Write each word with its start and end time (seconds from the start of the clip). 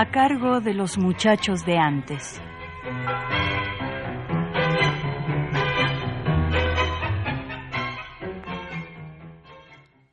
A 0.00 0.12
cargo 0.12 0.60
de 0.60 0.74
los 0.74 0.96
muchachos 0.96 1.66
de 1.66 1.76
antes. 1.76 2.40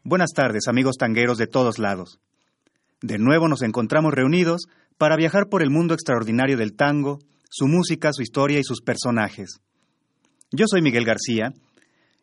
Buenas 0.03 0.31
tardes, 0.35 0.67
amigos 0.67 0.95
tangueros 0.97 1.37
de 1.37 1.45
todos 1.45 1.77
lados. 1.77 2.19
De 3.03 3.19
nuevo 3.19 3.47
nos 3.47 3.61
encontramos 3.61 4.11
reunidos 4.11 4.63
para 4.97 5.17
viajar 5.17 5.49
por 5.51 5.61
el 5.61 5.69
mundo 5.69 5.93
extraordinario 5.93 6.57
del 6.57 6.75
tango, 6.75 7.19
su 7.51 7.67
música, 7.67 8.11
su 8.11 8.23
historia 8.23 8.57
y 8.57 8.63
sus 8.63 8.81
personajes. 8.81 9.59
Yo 10.51 10.65
soy 10.67 10.81
Miguel 10.81 11.05
García 11.05 11.53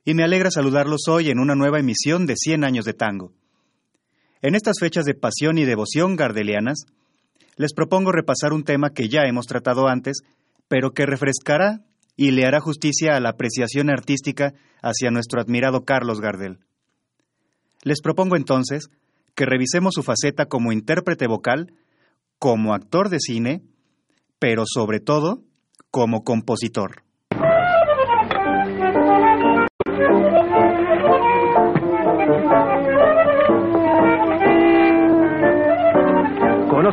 y 0.04 0.14
me 0.14 0.24
alegra 0.24 0.50
saludarlos 0.50 1.02
hoy 1.08 1.30
en 1.30 1.38
una 1.38 1.54
nueva 1.54 1.78
emisión 1.78 2.26
de 2.26 2.34
100 2.34 2.64
años 2.64 2.84
de 2.84 2.94
tango. 2.94 3.30
En 4.40 4.56
estas 4.56 4.80
fechas 4.80 5.04
de 5.04 5.14
pasión 5.14 5.58
y 5.58 5.64
devoción 5.64 6.16
gardelianas, 6.16 6.86
les 7.56 7.72
propongo 7.74 8.12
repasar 8.12 8.52
un 8.52 8.64
tema 8.64 8.90
que 8.90 9.08
ya 9.08 9.22
hemos 9.22 9.46
tratado 9.46 9.88
antes, 9.88 10.22
pero 10.68 10.92
que 10.92 11.06
refrescará 11.06 11.80
y 12.16 12.30
le 12.30 12.46
hará 12.46 12.60
justicia 12.60 13.16
a 13.16 13.20
la 13.20 13.30
apreciación 13.30 13.90
artística 13.90 14.54
hacia 14.82 15.10
nuestro 15.10 15.40
admirado 15.40 15.84
Carlos 15.84 16.20
Gardel. 16.20 16.58
Les 17.82 18.00
propongo 18.00 18.36
entonces 18.36 18.88
que 19.34 19.46
revisemos 19.46 19.94
su 19.94 20.02
faceta 20.02 20.46
como 20.46 20.72
intérprete 20.72 21.26
vocal, 21.26 21.72
como 22.38 22.74
actor 22.74 23.08
de 23.08 23.18
cine, 23.18 23.62
pero 24.38 24.64
sobre 24.66 25.00
todo 25.00 25.42
como 25.90 26.22
compositor. 26.24 27.02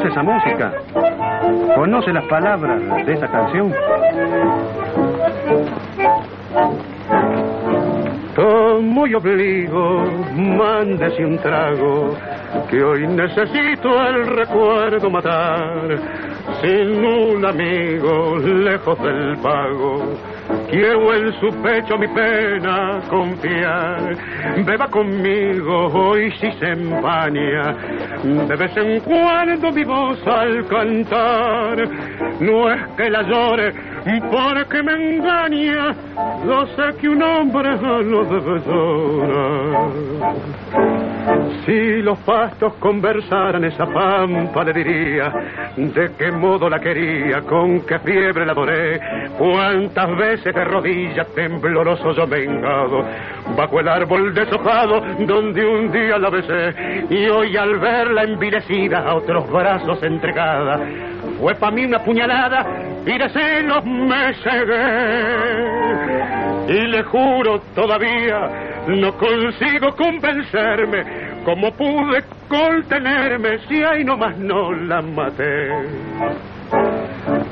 Esa 0.10 0.24
música, 0.24 0.74
conoce 1.76 2.12
las 2.12 2.26
palabras 2.26 3.06
de 3.06 3.14
esa 3.14 3.28
canción. 3.28 3.74
Tomo 8.36 9.08
y 9.08 9.14
obligo, 9.14 10.04
mándese 10.36 11.26
un 11.26 11.38
trago, 11.38 12.16
que 12.70 12.84
hoy 12.84 13.08
necesito 13.08 14.08
el 14.08 14.28
recuerdo 14.28 15.10
matar, 15.10 16.00
sin 16.62 17.06
un 17.06 17.46
amigo 17.46 18.38
lejos 18.38 19.00
del 19.02 19.38
pago 19.38 20.18
Quiero 20.70 21.14
en 21.14 21.34
su 21.40 21.50
pecho 21.62 21.98
mi 21.98 22.08
pena 22.08 23.02
confiar. 23.10 24.16
Beba 24.66 24.88
conmigo 24.88 25.88
hoy 25.88 26.32
si 26.40 26.52
se 26.54 26.72
empaña. 26.72 27.74
De 28.24 28.56
vez 28.56 28.78
en 28.78 29.00
cuando 29.02 29.72
mi 29.72 29.84
voz 29.84 30.20
al 30.28 30.66
cantar. 30.68 31.90
No 32.40 32.72
es 32.72 32.82
que 32.98 33.10
la 33.10 33.24
llore 33.24 33.89
porque 34.32 34.84
me 34.84 34.94
engaña. 34.94 35.96
Yo 36.46 36.66
sé 36.68 36.98
que 37.00 37.10
un 37.10 37.22
hombre 37.22 37.78
lo 38.04 38.24
debe 38.26 38.60
llorar. 38.66 39.92
Si 41.66 42.02
los 42.02 42.18
pastos 42.20 42.74
conversaran 42.80 43.64
esa 43.64 43.86
pampa 43.86 44.64
le 44.64 44.74
diría 44.74 45.32
de 45.76 46.12
qué 46.18 46.32
modo 46.32 46.70
la 46.70 46.80
quería, 46.80 47.42
con 47.42 47.82
qué 47.82 48.00
fiebre 48.00 48.46
la 48.46 48.54
adoré, 48.54 49.00
cuántas 49.38 50.18
veces 50.18 50.56
de 50.56 50.64
rodillas 50.64 51.28
tembloroso 51.36 52.12
yo 52.14 52.26
vengado, 52.26 53.04
bajo 53.56 53.80
el 53.80 53.88
árbol 53.88 54.34
deshojado 54.34 55.02
donde 55.20 55.66
un 55.66 55.92
día 55.92 56.18
la 56.18 56.30
besé, 56.30 57.06
y 57.10 57.28
hoy 57.28 57.56
al 57.58 57.78
verla 57.80 58.24
envilecida 58.24 59.00
a 59.00 59.16
otros 59.16 59.50
brazos 59.52 60.02
entregada, 60.02 60.80
fue 61.40 61.56
para 61.56 61.72
mí 61.72 61.86
una 61.86 62.00
puñalada 62.00 62.66
y 63.06 63.18
de 63.18 63.30
celos 63.30 63.86
me 63.86 64.34
cegué. 64.44 65.90
Y 66.68 66.88
le 66.88 67.04
juro 67.04 67.62
todavía, 67.74 68.50
no 68.88 69.18
consigo 69.18 69.96
convencerme 69.96 71.30
como 71.46 71.72
pude 71.72 72.24
contenerme 72.48 73.60
si 73.68 73.82
ahí 73.82 74.04
nomás 74.04 74.38
no 74.38 74.72
la 74.74 75.02
maté 75.02 75.70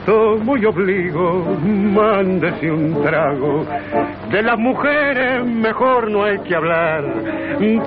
tomo 0.07 0.55
y 0.55 0.63
obligo, 0.63 1.57
mándese 1.65 2.71
un 2.71 3.03
trago. 3.03 3.65
De 4.31 4.41
las 4.41 4.57
mujeres 4.57 5.45
mejor 5.45 6.09
no 6.09 6.23
hay 6.23 6.39
que 6.39 6.55
hablar, 6.55 7.03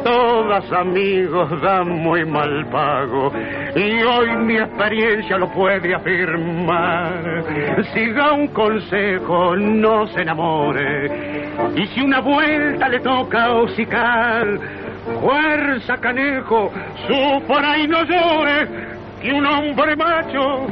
todas 0.04 0.70
amigos 0.70 1.48
dan 1.62 1.88
muy 1.88 2.26
mal 2.26 2.66
pago 2.66 3.32
y 3.74 4.02
hoy 4.02 4.36
mi 4.36 4.56
experiencia 4.58 5.38
lo 5.38 5.48
puede 5.48 5.94
afirmar. 5.94 7.42
Siga 7.94 8.34
un 8.34 8.48
consejo, 8.48 9.56
no 9.56 10.06
se 10.08 10.20
enamore 10.20 11.48
y 11.74 11.86
si 11.86 12.02
una 12.02 12.20
vuelta 12.20 12.86
le 12.90 13.00
toca 13.00 13.50
hocicar, 13.52 14.46
fuerza 15.22 15.96
canejo, 15.96 16.70
sufra 17.06 17.78
y 17.78 17.88
no 17.88 18.04
llore, 18.04 18.68
que 19.22 19.32
un 19.32 19.46
hombre 19.46 19.96
macho 19.96 20.66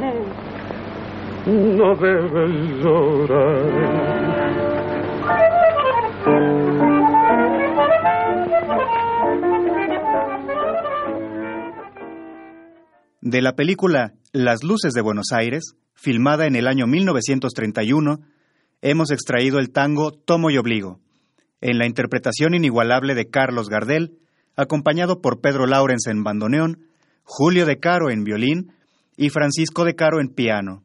De 13.23 13.41
la 13.41 13.55
película 13.55 14.13
Las 14.33 14.63
Luces 14.63 14.93
de 14.93 15.01
Buenos 15.01 15.29
Aires, 15.33 15.73
filmada 15.95 16.47
en 16.47 16.55
el 16.55 16.67
año 16.67 16.87
1931, 16.87 18.21
hemos 18.83 19.11
extraído 19.11 19.59
el 19.59 19.71
tango 19.71 20.13
Tomo 20.13 20.51
y 20.51 20.59
Obligo, 20.59 21.01
en 21.63 21.79
la 21.79 21.87
interpretación 21.87 22.53
inigualable 22.53 23.15
de 23.15 23.31
Carlos 23.31 23.71
Gardel, 23.71 24.19
acompañado 24.55 25.23
por 25.23 25.41
Pedro 25.41 25.67
Laurens 25.67 26.09
en 26.09 26.25
bandoneón, 26.25 26.85
Julio 27.23 27.65
de 27.65 27.79
Caro 27.79 28.11
en 28.11 28.25
violín 28.25 28.75
y 29.17 29.31
Francisco 29.31 29.87
de 29.87 29.95
Caro 29.95 30.21
en 30.21 30.29
piano. 30.29 30.85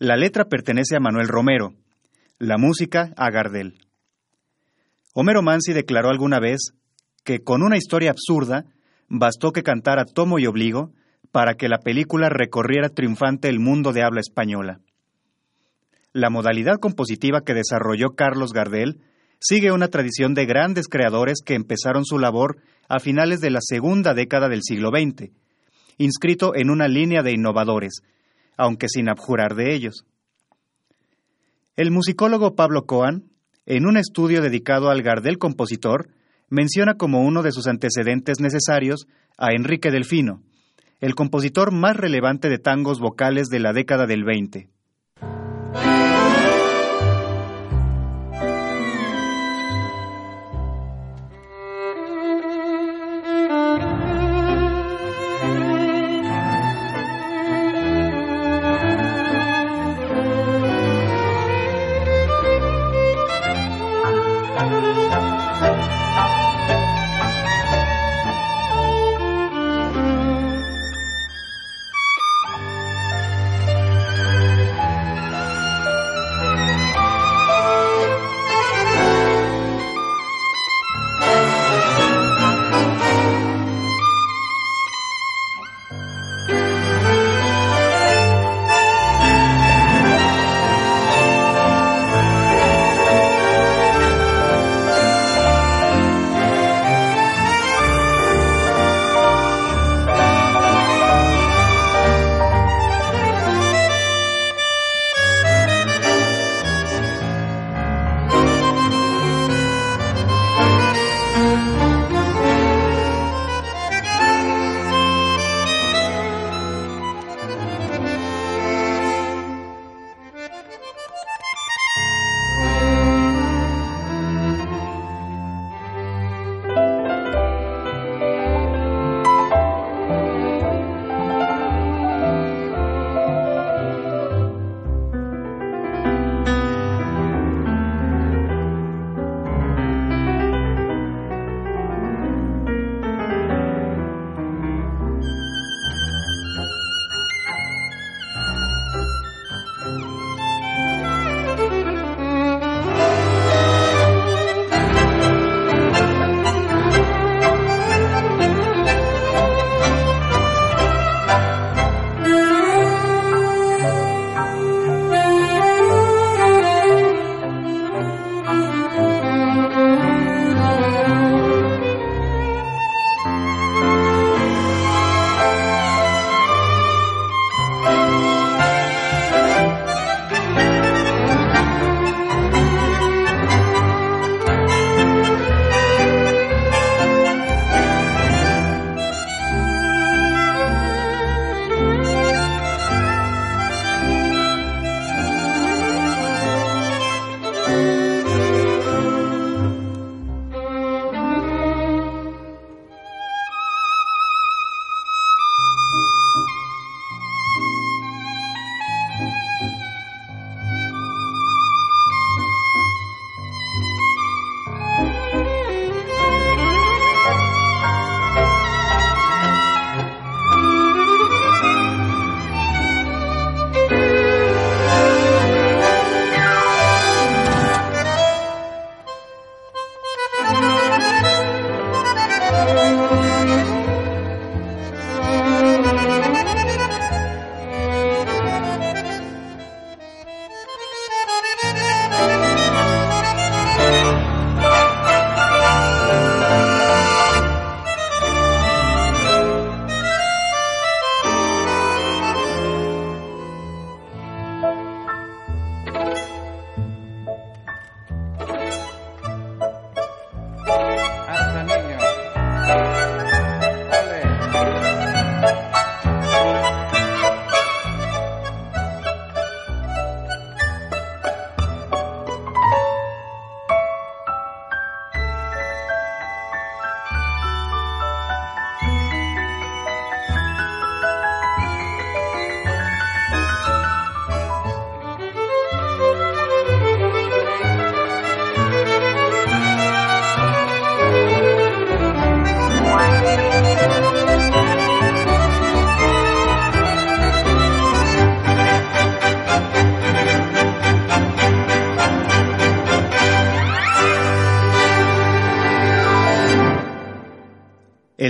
La 0.00 0.16
letra 0.16 0.44
pertenece 0.44 0.94
a 0.94 1.00
Manuel 1.00 1.26
Romero, 1.26 1.74
la 2.38 2.56
música 2.56 3.12
a 3.16 3.30
Gardel. 3.32 3.80
Homero 5.12 5.42
Mansi 5.42 5.72
declaró 5.72 6.08
alguna 6.08 6.38
vez 6.38 6.70
que 7.24 7.40
con 7.40 7.64
una 7.64 7.76
historia 7.76 8.12
absurda 8.12 8.64
bastó 9.08 9.50
que 9.50 9.64
cantara 9.64 10.04
Tomo 10.04 10.38
y 10.38 10.46
Obligo 10.46 10.92
para 11.32 11.54
que 11.54 11.68
la 11.68 11.80
película 11.80 12.28
recorriera 12.28 12.90
triunfante 12.90 13.48
el 13.48 13.58
mundo 13.58 13.92
de 13.92 14.04
habla 14.04 14.20
española. 14.20 14.78
La 16.12 16.30
modalidad 16.30 16.78
compositiva 16.78 17.40
que 17.40 17.54
desarrolló 17.54 18.10
Carlos 18.10 18.52
Gardel 18.52 19.00
sigue 19.40 19.72
una 19.72 19.88
tradición 19.88 20.32
de 20.32 20.46
grandes 20.46 20.86
creadores 20.86 21.40
que 21.44 21.54
empezaron 21.54 22.04
su 22.04 22.20
labor 22.20 22.62
a 22.88 23.00
finales 23.00 23.40
de 23.40 23.50
la 23.50 23.60
segunda 23.60 24.14
década 24.14 24.48
del 24.48 24.62
siglo 24.62 24.90
XX, 24.90 25.32
inscrito 25.96 26.54
en 26.54 26.70
una 26.70 26.86
línea 26.86 27.24
de 27.24 27.32
innovadores, 27.32 28.02
aunque 28.58 28.88
sin 28.88 29.08
abjurar 29.08 29.54
de 29.54 29.74
ellos. 29.74 30.04
El 31.76 31.90
musicólogo 31.90 32.54
Pablo 32.54 32.84
Coan, 32.84 33.30
en 33.64 33.86
un 33.86 33.96
estudio 33.96 34.42
dedicado 34.42 34.90
al 34.90 35.02
Gardel 35.02 35.38
compositor, 35.38 36.10
menciona 36.50 36.94
como 36.94 37.22
uno 37.22 37.42
de 37.42 37.52
sus 37.52 37.66
antecedentes 37.66 38.40
necesarios 38.40 39.06
a 39.38 39.52
Enrique 39.52 39.90
Delfino, 39.90 40.42
el 41.00 41.14
compositor 41.14 41.72
más 41.72 41.96
relevante 41.96 42.48
de 42.48 42.58
tangos 42.58 42.98
vocales 42.98 43.46
de 43.48 43.60
la 43.60 43.72
década 43.72 44.06
del 44.06 44.24
20. 44.24 44.68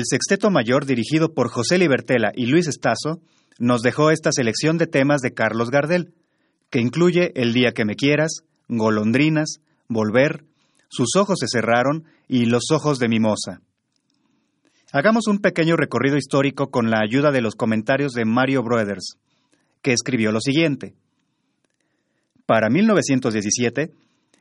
Sexteto 0.09 0.51
Mayor, 0.51 0.87
dirigido 0.87 1.35
por 1.35 1.51
José 1.51 1.77
Libertela 1.79 2.33
y 2.35 2.47
Luis 2.47 2.67
Estazo, 2.67 3.21
nos 3.59 3.83
dejó 3.83 4.11
esta 4.11 4.31
selección 4.33 4.79
de 4.79 4.87
temas 4.87 5.21
de 5.21 5.35
Carlos 5.35 5.71
Gardel, 5.71 6.15
que 6.71 6.81
incluye 6.81 7.33
El 7.35 7.53
día 7.53 7.73
que 7.73 7.85
me 7.85 7.95
quieras, 7.95 8.43
Golondrinas, 8.69 9.61
Volver, 9.89 10.45
Sus 10.89 11.17
ojos 11.17 11.39
se 11.41 11.47
cerraron 11.47 12.05
y 12.27 12.47
Los 12.47 12.71
ojos 12.73 12.99
de 12.99 13.09
Mimosa. 13.09 13.61
Hagamos 14.93 15.27
un 15.27 15.41
pequeño 15.41 15.77
recorrido 15.77 16.17
histórico 16.17 16.71
con 16.71 16.91
la 16.91 17.01
ayuda 17.01 17.31
de 17.31 17.43
los 17.43 17.55
comentarios 17.55 18.13
de 18.13 18.25
Mario 18.25 18.63
Brothers, 18.63 19.19
que 19.83 19.93
escribió 19.93 20.33
lo 20.33 20.41
siguiente. 20.41 20.95
Para 22.47 22.71
1917, 22.71 23.93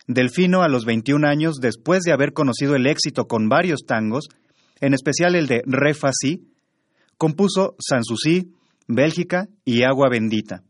Delfino, 0.07 0.61
a 0.61 0.69
los 0.69 0.85
21 0.85 1.27
años, 1.27 1.57
después 1.61 2.03
de 2.03 2.13
haber 2.13 2.31
conocido 2.31 2.75
el 2.75 2.87
éxito 2.87 3.25
con 3.25 3.49
varios 3.49 3.81
tangos, 3.85 4.29
en 4.81 4.93
especial 4.93 5.35
el 5.35 5.47
de 5.47 5.61
Re 5.65 5.93
Fa 5.93 6.11
Si, 6.13 6.47
compuso 7.17 7.75
Sanssouci, 7.79 8.51
Bélgica 8.87 9.47
y 9.65 9.83
Agua 9.83 10.09
Bendita. 10.09 10.63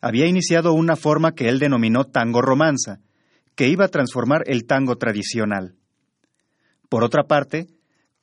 Había 0.00 0.26
iniciado 0.26 0.72
una 0.72 0.96
forma 0.96 1.32
que 1.32 1.48
él 1.48 1.58
denominó 1.58 2.04
tango 2.04 2.40
romanza, 2.40 3.00
que 3.54 3.68
iba 3.68 3.84
a 3.84 3.88
transformar 3.88 4.42
el 4.46 4.64
tango 4.64 4.96
tradicional. 4.96 5.74
Por 6.88 7.04
otra 7.04 7.24
parte, 7.24 7.66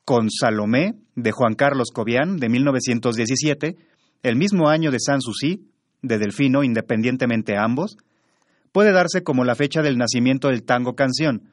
con 0.04 0.30
Salomé, 0.30 0.94
de 1.14 1.32
Juan 1.32 1.54
Carlos 1.54 1.90
Cobian, 1.92 2.38
de 2.38 2.48
1917, 2.48 3.76
el 4.22 4.36
mismo 4.36 4.68
año 4.68 4.90
de 4.90 4.98
Sanssouci, 5.00 5.68
de 6.02 6.18
Delfino, 6.18 6.64
independientemente 6.64 7.56
ambos, 7.56 7.96
puede 8.72 8.92
darse 8.92 9.22
como 9.22 9.44
la 9.44 9.54
fecha 9.54 9.82
del 9.82 9.98
nacimiento 9.98 10.48
del 10.48 10.64
tango 10.64 10.94
canción, 10.94 11.52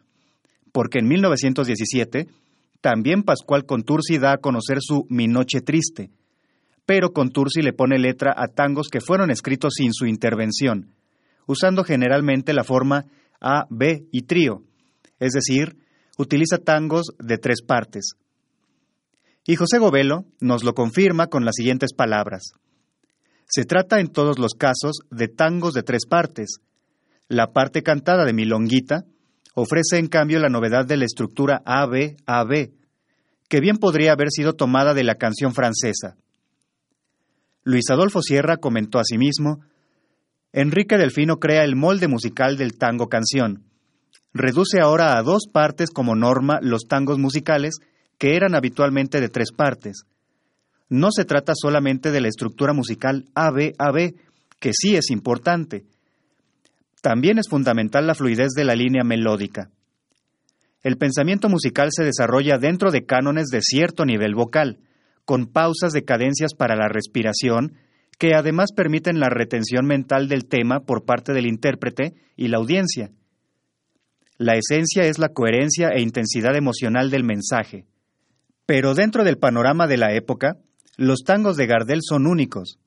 porque 0.72 1.00
en 1.00 1.08
1917 1.08 2.27
también 2.86 3.24
Pascual 3.24 3.65
Contursi 3.65 4.20
da 4.20 4.34
a 4.34 4.38
conocer 4.38 4.77
su 4.80 5.08
Mi 5.10 5.27
Noche 5.27 5.62
Triste, 5.62 6.12
pero 6.86 7.13
Contursi 7.13 7.63
le 7.63 7.74
pone 7.74 7.98
letra 7.98 8.32
a 8.38 8.48
tangos 8.48 8.89
que 8.89 9.01
fueron 9.01 9.32
escritos 9.32 9.74
sin 9.77 9.92
su 9.92 10.06
intervención, 10.06 10.94
usando 11.48 11.84
generalmente 11.84 12.54
la 12.54 12.63
forma 12.63 13.06
A, 13.42 13.65
B 13.72 14.06
y 14.12 14.22
trío, 14.27 14.62
es 15.20 15.32
decir, 15.32 15.77
utiliza 16.20 16.60
tangos 16.60 17.08
de 17.18 17.39
tres 17.39 17.63
partes. 17.63 18.12
Y 19.48 19.56
José 19.56 19.80
Govelo 19.80 20.25
nos 20.39 20.63
lo 20.63 20.75
confirma 20.75 21.25
con 21.25 21.44
las 21.44 21.56
siguientes 21.56 21.92
palabras. 21.92 22.51
Se 23.48 23.65
trata 23.65 24.00
en 24.00 24.10
todos 24.10 24.38
los 24.38 24.54
casos 24.54 25.00
de 25.10 25.27
tangos 25.27 25.74
de 25.74 25.82
tres 25.82 26.06
partes. 26.06 26.58
La 27.30 27.51
parte 27.51 27.82
cantada 27.82 28.25
de 28.25 28.34
Milonguita 28.34 29.06
ofrece 29.55 29.97
en 29.97 30.07
cambio 30.07 30.39
la 30.39 30.50
novedad 30.50 30.85
de 30.85 30.97
la 30.97 31.05
estructura 31.05 31.63
AB-AB, 31.65 32.71
que 33.50 33.59
bien 33.59 33.77
podría 33.77 34.12
haber 34.12 34.29
sido 34.29 34.53
tomada 34.53 34.93
de 34.93 35.03
la 35.03 35.15
canción 35.15 35.53
francesa. 35.53 36.17
Luis 37.63 37.89
Adolfo 37.89 38.21
Sierra 38.21 38.57
comentó 38.57 39.00
asimismo, 39.00 39.62
Enrique 40.53 40.97
Delfino 40.97 41.38
crea 41.38 41.63
el 41.63 41.75
molde 41.75 42.07
musical 42.07 42.57
del 42.57 42.77
tango 42.77 43.07
canción. 43.09 43.63
Reduce 44.33 44.79
ahora 44.79 45.17
a 45.17 45.24
dos 45.24 45.47
partes 45.51 45.89
como 45.89 46.15
norma 46.15 46.59
los 46.62 46.83
tangos 46.88 47.17
musicales 47.17 47.75
que 48.17 48.35
eran 48.35 48.55
habitualmente 48.55 49.19
de 49.19 49.29
tres 49.29 49.51
partes. 49.51 50.03
No 50.89 51.12
se 51.12 51.25
trata 51.25 51.53
solamente 51.55 52.12
de 52.12 52.21
la 52.21 52.27
estructura 52.27 52.74
musical 52.74 53.25
AB-AB, 53.33 54.13
que 54.59 54.71
sí 54.74 54.95
es 54.95 55.09
importante, 55.09 55.85
también 57.05 57.38
es 57.38 57.47
fundamental 57.47 58.07
la 58.07 58.15
fluidez 58.15 58.53
de 58.55 58.65
la 58.65 58.74
línea 58.74 59.03
melódica. 59.03 59.69
El 60.81 60.97
pensamiento 60.97 61.50
musical 61.50 61.89
se 61.91 62.03
desarrolla 62.03 62.57
dentro 62.57 62.89
de 62.89 63.05
cánones 63.05 63.50
de 63.51 63.62
cierto 63.62 64.05
nivel 64.05 64.33
vocal, 64.33 64.79
con 65.24 65.45
pausas 65.45 65.93
de 65.93 66.03
cadencias 66.03 66.55
para 66.55 66.75
la 66.75 66.88
respiración, 66.88 67.75
que 68.17 68.33
además 68.33 68.71
permiten 68.75 69.19
la 69.19 69.29
retención 69.29 69.85
mental 69.85 70.27
del 70.27 70.47
tema 70.47 70.79
por 70.79 71.05
parte 71.05 71.31
del 71.33 71.45
intérprete 71.45 72.15
y 72.35 72.47
la 72.47 72.57
audiencia. 72.57 73.12
La 74.39 74.55
esencia 74.55 75.03
es 75.03 75.19
la 75.19 75.29
coherencia 75.29 75.89
e 75.89 76.01
intensidad 76.01 76.55
emocional 76.55 77.12
del 77.12 77.24
mensaje. 77.24 77.85
Pero 78.65 78.95
dentro 78.95 79.24
del 79.24 79.38
panorama 79.38 79.85
de 79.85 79.97
la 79.97 80.12
época, 80.15 80.57
los 80.97 81.19
tangos 81.24 81.55
de 81.55 81.67
Gardel 81.67 82.00
son 82.01 82.25
únicos. 82.25 82.79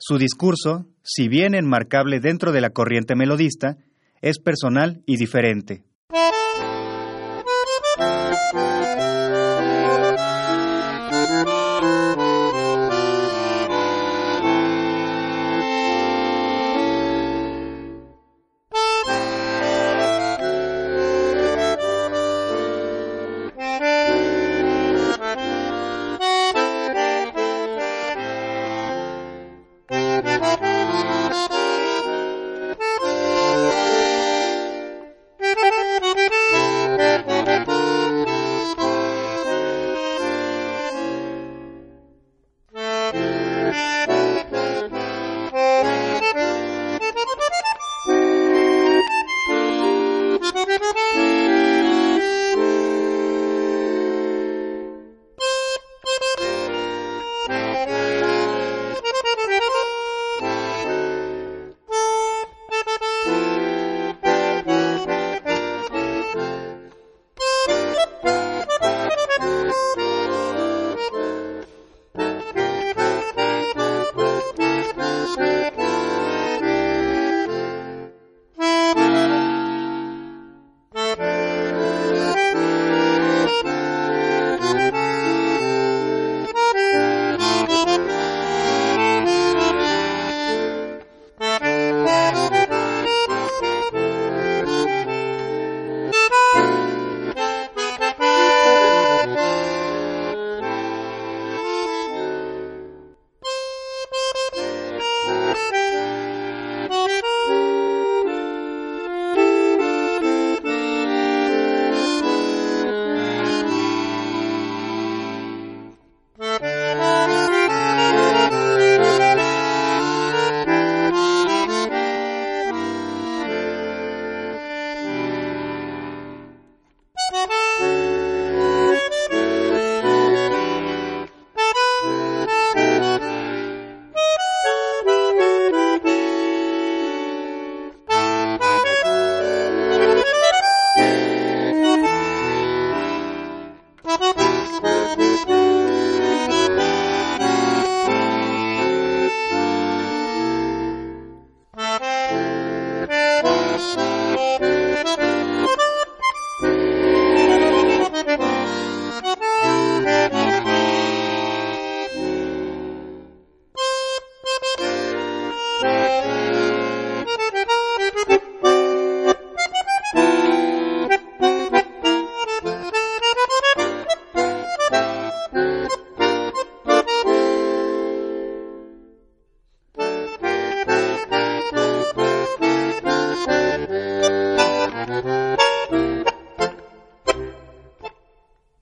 Su 0.00 0.16
discurso, 0.16 0.86
si 1.02 1.26
bien 1.26 1.56
enmarcable 1.56 2.20
dentro 2.20 2.52
de 2.52 2.60
la 2.60 2.70
corriente 2.70 3.16
melodista, 3.16 3.78
es 4.20 4.38
personal 4.38 5.02
y 5.06 5.16
diferente. 5.16 5.82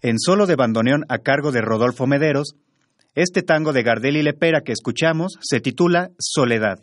En 0.07 0.21
solo 0.21 0.47
de 0.47 0.55
bandoneón 0.55 1.05
a 1.09 1.19
cargo 1.19 1.51
de 1.51 1.61
Rodolfo 1.61 2.07
Mederos, 2.07 2.55
este 3.17 3.43
tango 3.43 3.73
de 3.73 3.83
Gardel 3.83 4.17
y 4.17 4.23
Lepera 4.23 4.61
que 4.61 4.71
escuchamos 4.71 5.37
se 5.41 5.59
titula 5.59 6.13
Soledad 6.17 6.79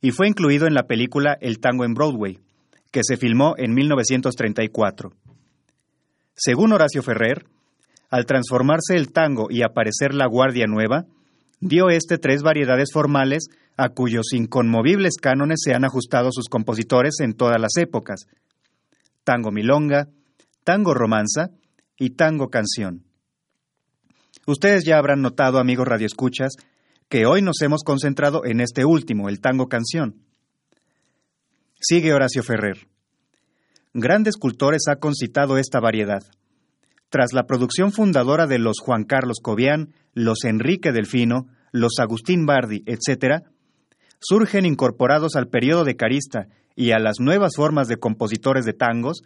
y 0.00 0.12
fue 0.12 0.28
incluido 0.28 0.68
en 0.68 0.74
la 0.74 0.86
película 0.86 1.36
El 1.40 1.58
tango 1.58 1.84
en 1.84 1.94
Broadway, 1.94 2.38
que 2.92 3.00
se 3.02 3.16
filmó 3.16 3.54
en 3.58 3.74
1934. 3.74 5.10
Según 6.36 6.72
Horacio 6.72 7.02
Ferrer, 7.02 7.44
al 8.08 8.24
transformarse 8.24 8.94
el 8.94 9.10
tango 9.10 9.48
y 9.50 9.62
aparecer 9.62 10.14
la 10.14 10.28
Guardia 10.28 10.66
Nueva, 10.68 11.06
dio 11.58 11.90
este 11.90 12.18
tres 12.18 12.44
variedades 12.44 12.90
formales 12.92 13.48
a 13.76 13.88
cuyos 13.88 14.32
inconmovibles 14.32 15.16
cánones 15.20 15.58
se 15.60 15.74
han 15.74 15.84
ajustado 15.84 16.28
sus 16.30 16.48
compositores 16.48 17.18
en 17.18 17.34
todas 17.34 17.60
las 17.60 17.76
épocas. 17.78 18.28
Tango 19.24 19.50
milonga, 19.50 20.06
tango 20.62 20.94
romanza 20.94 21.50
y 21.98 22.10
tango 22.10 22.48
canción. 22.48 23.04
Ustedes 24.46 24.84
ya 24.84 24.98
habrán 24.98 25.22
notado, 25.22 25.58
amigos 25.58 25.88
radioescuchas, 25.88 26.52
que 27.08 27.26
hoy 27.26 27.42
nos 27.42 27.60
hemos 27.62 27.82
concentrado 27.82 28.44
en 28.44 28.60
este 28.60 28.84
último, 28.84 29.28
el 29.28 29.40
tango 29.40 29.68
canción. 29.68 30.16
Sigue 31.80 32.12
Horacio 32.12 32.42
Ferrer. 32.42 32.88
Grandes 33.92 34.36
cultores 34.36 34.88
ha 34.88 34.96
concitado 34.96 35.56
esta 35.56 35.80
variedad. 35.80 36.22
Tras 37.10 37.32
la 37.32 37.46
producción 37.46 37.92
fundadora 37.92 38.46
de 38.46 38.58
los 38.58 38.80
Juan 38.80 39.04
Carlos 39.04 39.38
Cobian, 39.40 39.94
los 40.14 40.44
Enrique 40.44 40.92
Delfino, 40.92 41.46
los 41.70 41.98
Agustín 42.00 42.46
Bardi, 42.46 42.82
etc., 42.86 43.44
surgen 44.18 44.66
incorporados 44.66 45.36
al 45.36 45.48
periodo 45.48 45.84
de 45.84 45.96
Carista 45.96 46.48
y 46.74 46.90
a 46.90 46.98
las 46.98 47.20
nuevas 47.20 47.52
formas 47.56 47.86
de 47.88 47.98
compositores 47.98 48.64
de 48.64 48.72
tangos, 48.72 49.22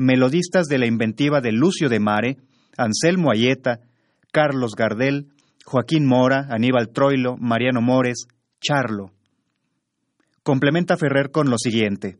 melodistas 0.00 0.66
de 0.66 0.78
la 0.78 0.86
inventiva 0.86 1.42
de 1.42 1.52
Lucio 1.52 1.90
de 1.90 2.00
Mare, 2.00 2.38
Anselmo 2.76 3.30
Ayeta, 3.30 3.80
Carlos 4.32 4.72
Gardel, 4.74 5.28
Joaquín 5.66 6.06
Mora, 6.06 6.46
Aníbal 6.48 6.88
Troilo, 6.88 7.36
Mariano 7.36 7.82
Mores, 7.82 8.26
Charlo. 8.60 9.12
Complementa 10.42 10.96
Ferrer 10.96 11.30
con 11.30 11.50
lo 11.50 11.58
siguiente. 11.58 12.16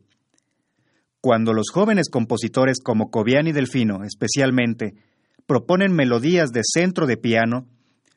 Cuando 1.21 1.53
los 1.53 1.71
jóvenes 1.71 2.09
compositores 2.09 2.79
como 2.83 3.09
Cobian 3.09 3.47
y 3.47 3.51
Delfino, 3.51 4.03
especialmente, 4.03 4.93
proponen 5.47 5.91
melodías 5.91 6.51
de 6.51 6.61
centro 6.63 7.07
de 7.07 7.17
piano, 7.17 7.67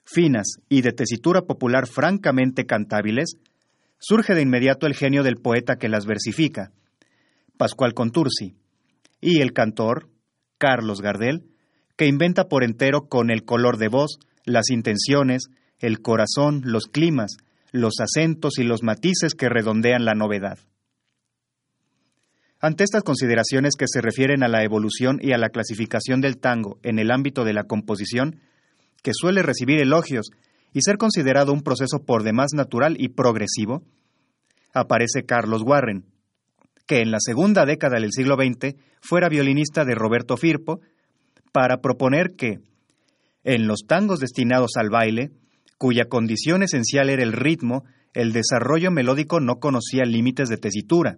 finas 0.04 0.58
y 0.68 0.82
de 0.82 0.92
tesitura 0.92 1.42
popular 1.42 1.86
francamente 1.86 2.66
cantables, 2.66 3.38
surge 3.98 4.34
de 4.34 4.42
inmediato 4.42 4.86
el 4.86 4.94
genio 4.94 5.22
del 5.22 5.36
poeta 5.36 5.76
que 5.76 5.88
las 5.88 6.04
versifica, 6.04 6.70
Pascual 7.56 7.94
Contursi, 7.94 8.56
y 9.24 9.40
el 9.40 9.54
cantor, 9.54 10.10
Carlos 10.58 11.00
Gardel, 11.00 11.46
que 11.96 12.06
inventa 12.06 12.44
por 12.44 12.62
entero 12.62 13.08
con 13.08 13.30
el 13.30 13.44
color 13.44 13.78
de 13.78 13.88
voz, 13.88 14.18
las 14.44 14.68
intenciones, 14.68 15.44
el 15.78 16.02
corazón, 16.02 16.60
los 16.64 16.84
climas, 16.88 17.38
los 17.72 17.94
acentos 18.00 18.58
y 18.58 18.64
los 18.64 18.82
matices 18.82 19.34
que 19.34 19.48
redondean 19.48 20.04
la 20.04 20.12
novedad. 20.12 20.58
Ante 22.60 22.84
estas 22.84 23.02
consideraciones 23.02 23.76
que 23.78 23.86
se 23.88 24.02
refieren 24.02 24.42
a 24.42 24.48
la 24.48 24.62
evolución 24.62 25.18
y 25.22 25.32
a 25.32 25.38
la 25.38 25.48
clasificación 25.48 26.20
del 26.20 26.36
tango 26.36 26.78
en 26.82 26.98
el 26.98 27.10
ámbito 27.10 27.44
de 27.44 27.54
la 27.54 27.64
composición, 27.64 28.40
que 29.02 29.12
suele 29.14 29.42
recibir 29.42 29.80
elogios 29.80 30.26
y 30.74 30.82
ser 30.82 30.98
considerado 30.98 31.52
un 31.54 31.62
proceso 31.62 32.04
por 32.04 32.24
demás 32.24 32.50
natural 32.54 32.96
y 32.98 33.08
progresivo, 33.08 33.82
aparece 34.74 35.24
Carlos 35.24 35.62
Warren, 35.62 36.04
que 36.86 37.00
en 37.00 37.10
la 37.10 37.18
segunda 37.20 37.64
década 37.64 37.98
del 37.98 38.12
siglo 38.12 38.36
XX 38.36 38.76
fuera 39.00 39.28
violinista 39.28 39.84
de 39.84 39.94
Roberto 39.94 40.36
Firpo, 40.36 40.80
para 41.52 41.78
proponer 41.78 42.34
que, 42.36 42.58
en 43.44 43.66
los 43.66 43.86
tangos 43.86 44.20
destinados 44.20 44.72
al 44.76 44.90
baile, 44.90 45.30
cuya 45.78 46.06
condición 46.06 46.62
esencial 46.62 47.10
era 47.10 47.22
el 47.22 47.32
ritmo, 47.32 47.84
el 48.12 48.32
desarrollo 48.32 48.90
melódico 48.90 49.40
no 49.40 49.56
conocía 49.56 50.04
límites 50.04 50.48
de 50.48 50.56
tesitura, 50.56 51.16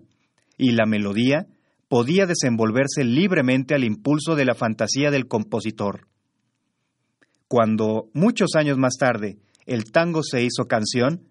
y 0.59 0.73
la 0.73 0.87
melodía 0.87 1.47
podía 1.89 2.27
desenvolverse 2.27 3.05
libremente 3.05 3.75
al 3.75 3.85
impulso 3.85 4.35
de 4.35 4.45
la 4.45 4.55
fantasía 4.55 5.11
del 5.11 5.29
compositor. 5.29 6.09
Cuando, 7.49 8.09
muchos 8.13 8.57
años 8.57 8.77
más 8.77 8.97
tarde, 8.99 9.39
el 9.67 9.91
tango 9.93 10.23
se 10.23 10.43
hizo 10.43 10.65
canción, 10.67 11.29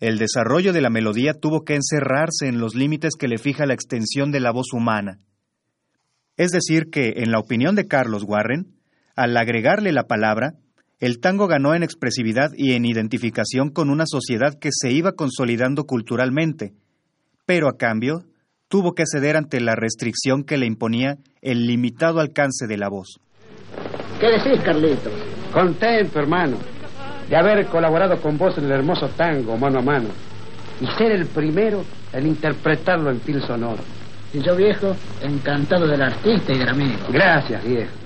el 0.00 0.18
desarrollo 0.18 0.72
de 0.72 0.80
la 0.80 0.90
melodía 0.90 1.34
tuvo 1.34 1.64
que 1.64 1.74
encerrarse 1.74 2.48
en 2.48 2.58
los 2.58 2.74
límites 2.74 3.14
que 3.18 3.28
le 3.28 3.38
fija 3.38 3.66
la 3.66 3.74
extensión 3.74 4.30
de 4.30 4.40
la 4.40 4.52
voz 4.52 4.72
humana. 4.72 5.20
Es 6.36 6.50
decir, 6.50 6.90
que, 6.90 7.14
en 7.16 7.30
la 7.30 7.38
opinión 7.38 7.74
de 7.74 7.86
Carlos 7.88 8.24
Warren, 8.26 8.74
al 9.14 9.36
agregarle 9.36 9.92
la 9.92 10.06
palabra, 10.06 10.52
el 10.98 11.20
tango 11.20 11.46
ganó 11.46 11.74
en 11.74 11.82
expresividad 11.82 12.50
y 12.56 12.72
en 12.72 12.84
identificación 12.84 13.70
con 13.70 13.90
una 13.90 14.04
sociedad 14.06 14.58
que 14.58 14.70
se 14.72 14.92
iba 14.92 15.12
consolidando 15.12 15.84
culturalmente, 15.84 16.74
pero 17.46 17.68
a 17.68 17.76
cambio 17.76 18.24
tuvo 18.68 18.94
que 18.94 19.04
ceder 19.06 19.36
ante 19.36 19.60
la 19.60 19.74
restricción 19.76 20.44
que 20.44 20.58
le 20.58 20.66
imponía 20.66 21.18
el 21.40 21.66
limitado 21.66 22.20
alcance 22.20 22.66
de 22.66 22.76
la 22.76 22.88
voz. 22.88 23.20
¿Qué 24.20 24.26
decís, 24.26 24.62
Carlitos? 24.64 25.12
Contento, 25.52 26.18
hermano, 26.18 26.56
de 27.28 27.36
haber 27.36 27.66
colaborado 27.66 28.20
con 28.20 28.38
vos 28.38 28.56
en 28.58 28.64
el 28.64 28.72
hermoso 28.72 29.08
tango 29.08 29.56
mano 29.56 29.80
a 29.80 29.82
mano 29.82 30.08
y 30.80 30.86
ser 30.98 31.12
el 31.12 31.26
primero 31.26 31.84
en 32.12 32.26
interpretarlo 32.26 33.10
en 33.10 33.20
fil 33.20 33.42
sonoro. 33.42 33.82
Y 34.32 34.40
yo, 34.40 34.54
viejo, 34.54 34.96
encantado 35.22 35.86
del 35.86 36.02
artista 36.02 36.52
y 36.52 36.58
del 36.58 36.68
amigo. 36.68 37.06
Gracias, 37.10 37.64
viejo. 37.64 38.05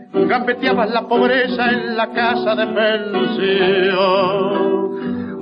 gambeteabas 0.13 0.89
la 0.91 1.07
pobreza 1.07 1.71
en 1.71 1.95
la 1.95 2.11
casa 2.11 2.55
de 2.55 2.67
pensión. 2.67 4.61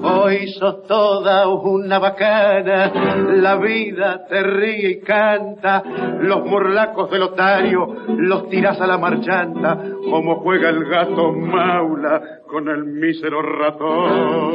Hoy 0.01 0.47
sos 0.53 0.87
toda 0.87 1.45
una 1.49 1.99
bacana, 1.99 2.89
la 3.35 3.57
vida 3.57 4.25
te 4.29 4.41
ríe 4.41 4.91
y 4.91 5.01
canta, 5.01 5.83
los 6.21 6.45
morlacos 6.45 7.11
del 7.11 7.23
otario 7.23 7.97
los 8.07 8.47
tiras 8.49 8.79
a 8.79 8.87
la 8.87 8.97
marchanta, 8.97 9.77
como 10.09 10.39
juega 10.39 10.69
el 10.69 10.85
gato 10.85 11.33
maula 11.33 12.21
con 12.47 12.69
el 12.69 12.85
mísero 12.85 13.41
ratón. 13.41 14.53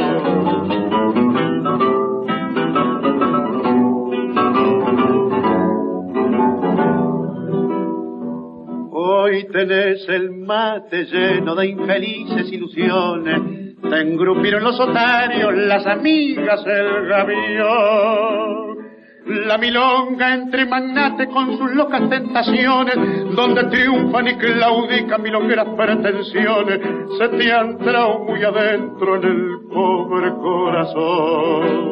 Hoy 9.07 9.47
tenés 9.53 10.09
el 10.09 10.31
mate 10.31 11.05
lleno 11.05 11.55
de 11.55 11.67
infelices 11.67 12.51
ilusiones, 12.51 13.77
te 13.83 14.01
engrupieron 14.01 14.65
los 14.65 14.81
otarios, 14.81 15.55
las 15.55 15.87
amigas, 15.87 16.65
el 16.67 17.07
gavión. 17.07 18.79
La 19.47 19.59
milonga 19.59 20.33
entre 20.33 20.65
magnates 20.65 21.29
con 21.29 21.55
sus 21.59 21.71
locas 21.75 22.09
tentaciones, 22.09 22.97
donde 23.37 23.65
triunfan 23.65 24.27
y 24.27 24.37
claudican 24.37 25.21
milongueras 25.21 25.69
pretensiones, 25.77 26.81
se 27.19 27.29
te 27.29 27.53
han 27.53 27.73
entrado 27.73 28.21
muy 28.21 28.43
adentro 28.43 29.17
en 29.17 29.25
el 29.25 29.69
pobre 29.71 30.31
corazón. 30.41 31.85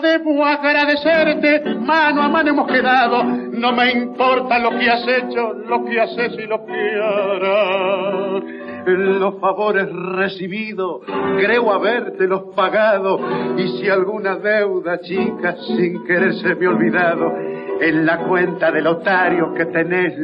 Debo 0.00 0.44
agradecerte, 0.44 1.74
mano 1.80 2.22
a 2.22 2.28
mano 2.28 2.50
hemos 2.50 2.66
quedado, 2.66 3.24
no 3.24 3.72
me 3.72 3.92
importa 3.92 4.58
lo 4.58 4.70
que 4.78 4.90
has 4.90 5.06
hecho, 5.06 5.52
lo 5.52 5.84
que 5.84 6.00
haces 6.00 6.32
y 6.38 6.46
lo 6.46 6.64
que 6.64 6.72
harás 6.72 8.62
los 8.86 9.40
favores 9.40 9.88
recibidos, 9.92 11.02
creo 11.38 11.72
habértelos 11.72 12.54
pagado, 12.54 13.20
y 13.56 13.68
si 13.78 13.88
alguna 13.88 14.36
deuda 14.36 14.98
chica 15.00 15.56
sin 15.66 16.04
querer 16.04 16.34
se 16.34 16.54
me 16.54 16.66
olvidado, 16.66 17.32
en 17.80 18.06
la 18.06 18.18
cuenta 18.18 18.70
del 18.70 18.86
otario 18.86 19.54
que 19.54 19.66
tenés 19.66 20.14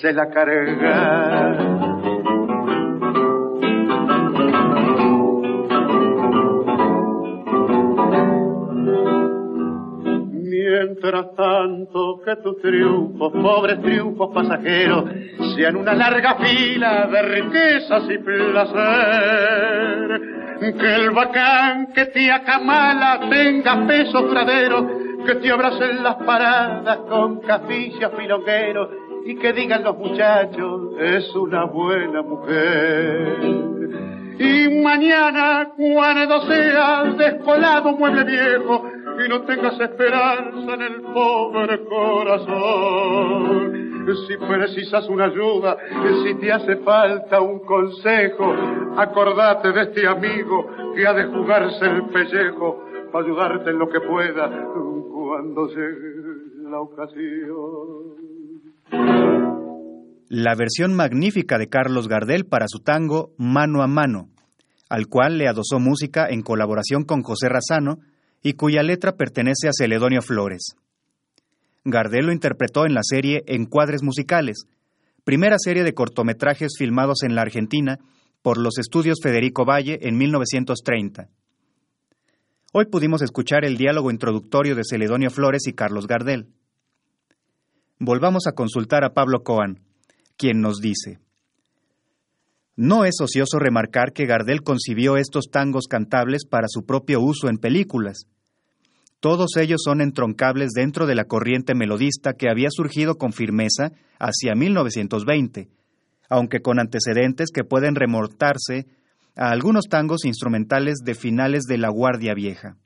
se 0.00 0.12
la 0.12 0.28
carga. 0.30 1.85
Mientras 10.86 11.34
tanto 11.34 12.20
que 12.24 12.36
tus 12.36 12.62
triunfos, 12.62 13.32
pobres 13.32 13.82
triunfos 13.82 14.32
pasajeros, 14.32 15.04
sean 15.56 15.74
una 15.74 15.94
larga 15.94 16.36
fila 16.36 17.08
de 17.08 17.22
riquezas 17.22 18.04
y 18.08 18.18
placer. 18.18 19.56
Que 20.60 20.94
el 20.94 21.10
bacán 21.10 21.88
que 21.92 22.06
te 22.06 22.30
acamala 22.30 23.18
tenga 23.28 23.84
peso 23.84 24.22
duradero, 24.22 24.86
que 25.26 25.34
te 25.34 25.50
abracen 25.50 26.04
las 26.04 26.14
paradas 26.24 26.98
con 27.08 27.40
capillas 27.40 28.12
filongueros 28.16 28.88
y 29.24 29.34
que 29.38 29.52
digan 29.54 29.82
los 29.82 29.98
muchachos, 29.98 30.92
es 31.00 31.34
una 31.34 31.64
buena 31.64 32.22
mujer. 32.22 33.38
Y 34.38 34.82
mañana, 34.82 35.68
cuando 35.76 36.42
sea 36.42 37.04
descolado 37.18 37.90
mueble 37.96 38.22
viejo, 38.22 38.84
y 39.24 39.28
no 39.28 39.44
tengas 39.44 39.78
esperanza 39.80 40.74
en 40.74 40.82
el 40.82 41.00
pobre 41.02 41.84
corazón. 41.84 43.86
Si 44.28 44.36
precisas 44.36 45.08
una 45.08 45.24
ayuda, 45.24 45.76
si 46.24 46.34
te 46.36 46.52
hace 46.52 46.76
falta 46.76 47.40
un 47.40 47.58
consejo, 47.60 48.54
acordate 48.96 49.72
de 49.72 49.82
este 49.82 50.06
amigo 50.06 50.70
que 50.94 51.04
ha 51.06 51.12
de 51.12 51.26
jugarse 51.26 51.86
el 51.86 52.04
pellejo 52.10 52.84
para 53.12 53.24
ayudarte 53.24 53.70
en 53.70 53.78
lo 53.78 53.88
que 53.88 54.00
pueda 54.00 54.48
cuando 55.10 55.68
llegue 55.68 56.70
la 56.70 56.80
ocasión. 56.80 58.16
La 60.28 60.54
versión 60.54 60.94
magnífica 60.94 61.58
de 61.58 61.68
Carlos 61.68 62.08
Gardel 62.08 62.46
para 62.46 62.66
su 62.68 62.80
tango 62.80 63.30
Mano 63.38 63.82
a 63.82 63.86
Mano, 63.86 64.28
al 64.88 65.08
cual 65.08 65.38
le 65.38 65.48
adosó 65.48 65.78
música 65.78 66.26
en 66.28 66.42
colaboración 66.42 67.04
con 67.04 67.22
José 67.22 67.48
Razano, 67.48 67.98
y 68.42 68.54
cuya 68.54 68.82
letra 68.82 69.16
pertenece 69.16 69.68
a 69.68 69.72
Celedonio 69.76 70.22
Flores. 70.22 70.76
Gardel 71.84 72.26
lo 72.26 72.32
interpretó 72.32 72.84
en 72.86 72.94
la 72.94 73.02
serie 73.02 73.44
Encuadres 73.46 74.02
Musicales, 74.02 74.66
primera 75.24 75.56
serie 75.58 75.84
de 75.84 75.94
cortometrajes 75.94 76.72
filmados 76.78 77.22
en 77.22 77.34
la 77.34 77.42
Argentina 77.42 77.98
por 78.42 78.58
los 78.58 78.78
estudios 78.78 79.18
Federico 79.22 79.64
Valle 79.64 79.98
en 80.02 80.16
1930. 80.16 81.28
Hoy 82.72 82.86
pudimos 82.86 83.22
escuchar 83.22 83.64
el 83.64 83.76
diálogo 83.76 84.10
introductorio 84.10 84.74
de 84.74 84.82
Celedonio 84.88 85.30
Flores 85.30 85.66
y 85.66 85.72
Carlos 85.72 86.06
Gardel. 86.06 86.48
Volvamos 87.98 88.46
a 88.46 88.52
consultar 88.52 89.02
a 89.02 89.14
Pablo 89.14 89.42
Coan, 89.42 89.80
quien 90.36 90.60
nos 90.60 90.80
dice, 90.80 91.18
No 92.76 93.04
es 93.04 93.14
ocioso 93.20 93.58
remarcar 93.58 94.12
que 94.12 94.26
Gardel 94.26 94.62
concibió 94.62 95.16
estos 95.16 95.46
tangos 95.50 95.86
cantables 95.88 96.44
para 96.46 96.68
su 96.68 96.84
propio 96.84 97.20
uso 97.20 97.48
en 97.48 97.56
películas, 97.56 98.26
todos 99.20 99.56
ellos 99.56 99.80
son 99.82 100.00
entroncables 100.02 100.72
dentro 100.72 101.06
de 101.06 101.14
la 101.14 101.24
corriente 101.24 101.74
melodista 101.74 102.34
que 102.34 102.48
había 102.50 102.68
surgido 102.70 103.16
con 103.16 103.32
firmeza 103.32 103.92
hacia 104.18 104.54
1920, 104.54 105.68
aunque 106.28 106.60
con 106.60 106.78
antecedentes 106.78 107.50
que 107.52 107.64
pueden 107.64 107.94
remortarse 107.94 108.86
a 109.34 109.50
algunos 109.50 109.86
tangos 109.88 110.24
instrumentales 110.24 110.98
de 111.04 111.14
finales 111.14 111.64
de 111.64 111.78
la 111.78 111.88
Guardia 111.88 112.34
Vieja. 112.34 112.76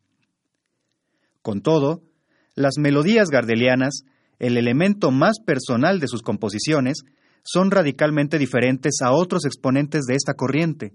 Con 1.42 1.62
todo, 1.62 2.02
las 2.54 2.78
melodías 2.78 3.28
gardelianas, 3.28 4.04
el 4.38 4.56
elemento 4.56 5.10
más 5.10 5.40
personal 5.44 6.00
de 6.00 6.08
sus 6.08 6.22
composiciones, 6.22 7.02
son 7.42 7.70
radicalmente 7.70 8.38
diferentes 8.38 8.96
a 9.02 9.12
otros 9.12 9.44
exponentes 9.44 10.04
de 10.04 10.14
esta 10.14 10.34
corriente. 10.34 10.92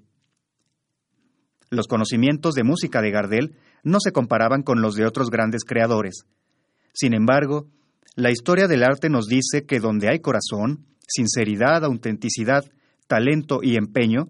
Los 1.69 1.87
conocimientos 1.87 2.53
de 2.53 2.63
música 2.63 3.01
de 3.01 3.11
Gardel 3.11 3.57
no 3.83 3.99
se 3.99 4.11
comparaban 4.11 4.63
con 4.63 4.81
los 4.81 4.95
de 4.95 5.05
otros 5.05 5.29
grandes 5.29 5.63
creadores. 5.63 6.25
Sin 6.93 7.13
embargo, 7.13 7.67
la 8.15 8.31
historia 8.31 8.67
del 8.67 8.83
arte 8.83 9.09
nos 9.09 9.27
dice 9.27 9.65
que 9.65 9.79
donde 9.79 10.09
hay 10.09 10.19
corazón, 10.19 10.85
sinceridad, 11.07 11.83
autenticidad, 11.83 12.63
talento 13.07 13.59
y 13.61 13.75
empeño, 13.75 14.29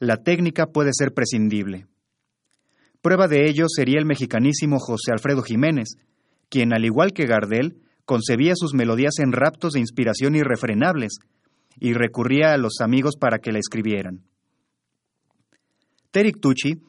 la 0.00 0.16
técnica 0.18 0.66
puede 0.66 0.90
ser 0.92 1.14
prescindible. 1.14 1.86
Prueba 3.00 3.28
de 3.28 3.48
ello 3.48 3.66
sería 3.68 3.98
el 3.98 4.06
mexicanísimo 4.06 4.78
José 4.78 5.12
Alfredo 5.12 5.42
Jiménez, 5.42 5.96
quien, 6.48 6.74
al 6.74 6.84
igual 6.84 7.12
que 7.12 7.26
Gardel, 7.26 7.82
concebía 8.04 8.54
sus 8.56 8.74
melodías 8.74 9.18
en 9.18 9.32
raptos 9.32 9.74
de 9.74 9.80
inspiración 9.80 10.34
irrefrenables 10.34 11.18
y 11.78 11.92
recurría 11.92 12.52
a 12.52 12.58
los 12.58 12.80
amigos 12.80 13.16
para 13.18 13.38
que 13.38 13.52
la 13.52 13.58
escribieran. 13.58 14.22
Terik 16.10 16.40
Tucci 16.40 16.80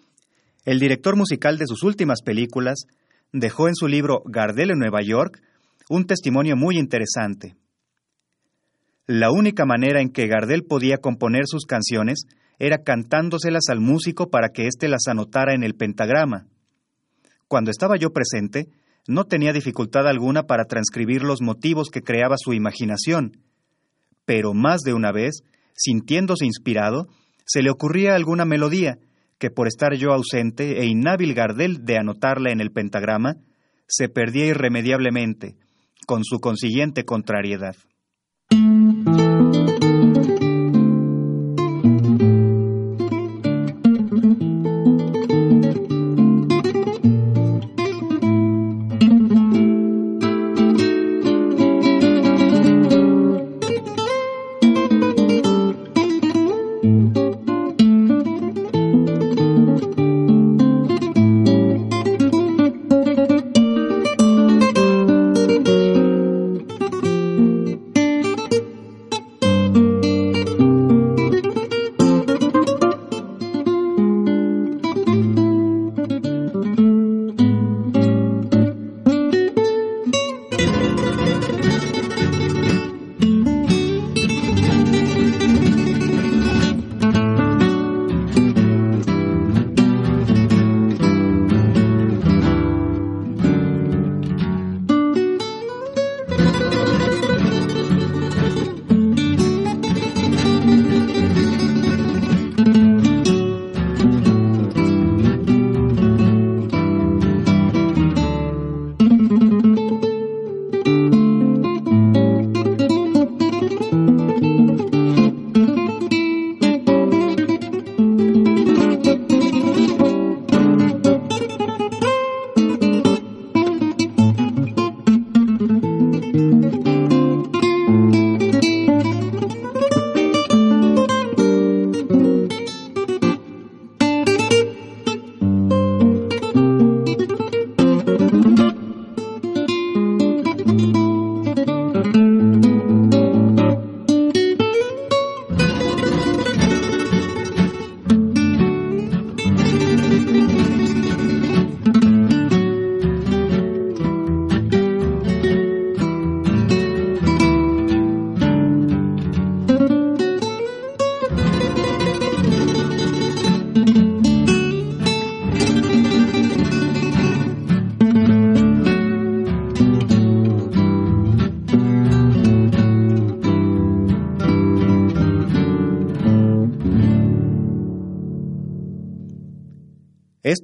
el 0.66 0.80
director 0.80 1.16
musical 1.16 1.60
de 1.60 1.68
sus 1.68 1.84
últimas 1.84 2.24
películas 2.24 2.88
dejó 3.32 3.68
en 3.68 3.76
su 3.76 3.88
libro 3.88 4.24
Gardel 4.26 4.72
en 4.72 4.80
Nueva 4.80 5.02
York 5.04 5.40
un 5.90 6.08
testimonio 6.08 6.56
muy 6.56 6.78
interesante. 6.80 7.56
La 9.06 9.32
única 9.32 9.66
manera 9.66 10.02
en 10.02 10.10
que 10.10 10.26
Gardel 10.26 10.64
podía 10.64 10.98
componer 10.98 11.44
sus 11.46 11.66
canciones 11.66 12.26
era 12.58 12.80
cantándoselas 12.80 13.66
al 13.70 13.80
músico 13.80 14.32
para 14.32 14.50
que 14.50 14.66
éste 14.66 14.88
las 14.88 15.08
anotara 15.08 15.54
en 15.54 15.64
el 15.64 15.76
pentagrama. 15.76 16.48
Cuando 17.48 17.70
estaba 17.70 17.96
yo 17.96 18.12
presente, 18.12 18.70
no 19.08 19.26
tenía 19.26 19.54
dificultad 19.54 20.08
alguna 20.08 20.48
para 20.48 20.66
transcribir 20.66 21.22
los 21.22 21.44
motivos 21.44 21.90
que 21.92 22.02
creaba 22.02 22.38
su 22.40 22.54
imaginación, 22.54 23.34
pero 24.26 24.54
más 24.54 24.82
de 24.82 24.94
una 24.94 25.12
vez, 25.12 25.44
sintiéndose 25.74 26.46
inspirado, 26.46 27.08
se 27.46 27.62
le 27.62 27.70
ocurría 27.70 28.16
alguna 28.16 28.46
melodía, 28.46 28.98
que 29.38 29.50
por 29.50 29.68
estar 29.68 29.94
yo 29.96 30.14
ausente 30.14 30.80
e 30.80 30.86
inhábil 30.86 31.34
Gardel 31.34 31.86
de 31.86 31.98
anotarla 31.98 32.52
en 32.52 32.62
el 32.62 32.72
pentagrama, 32.72 33.36
se 33.88 34.10
perdía 34.10 34.48
irremediablemente, 34.48 35.56
con 36.08 36.24
su 36.24 36.40
consiguiente 36.40 37.04
contrariedad. 37.06 37.76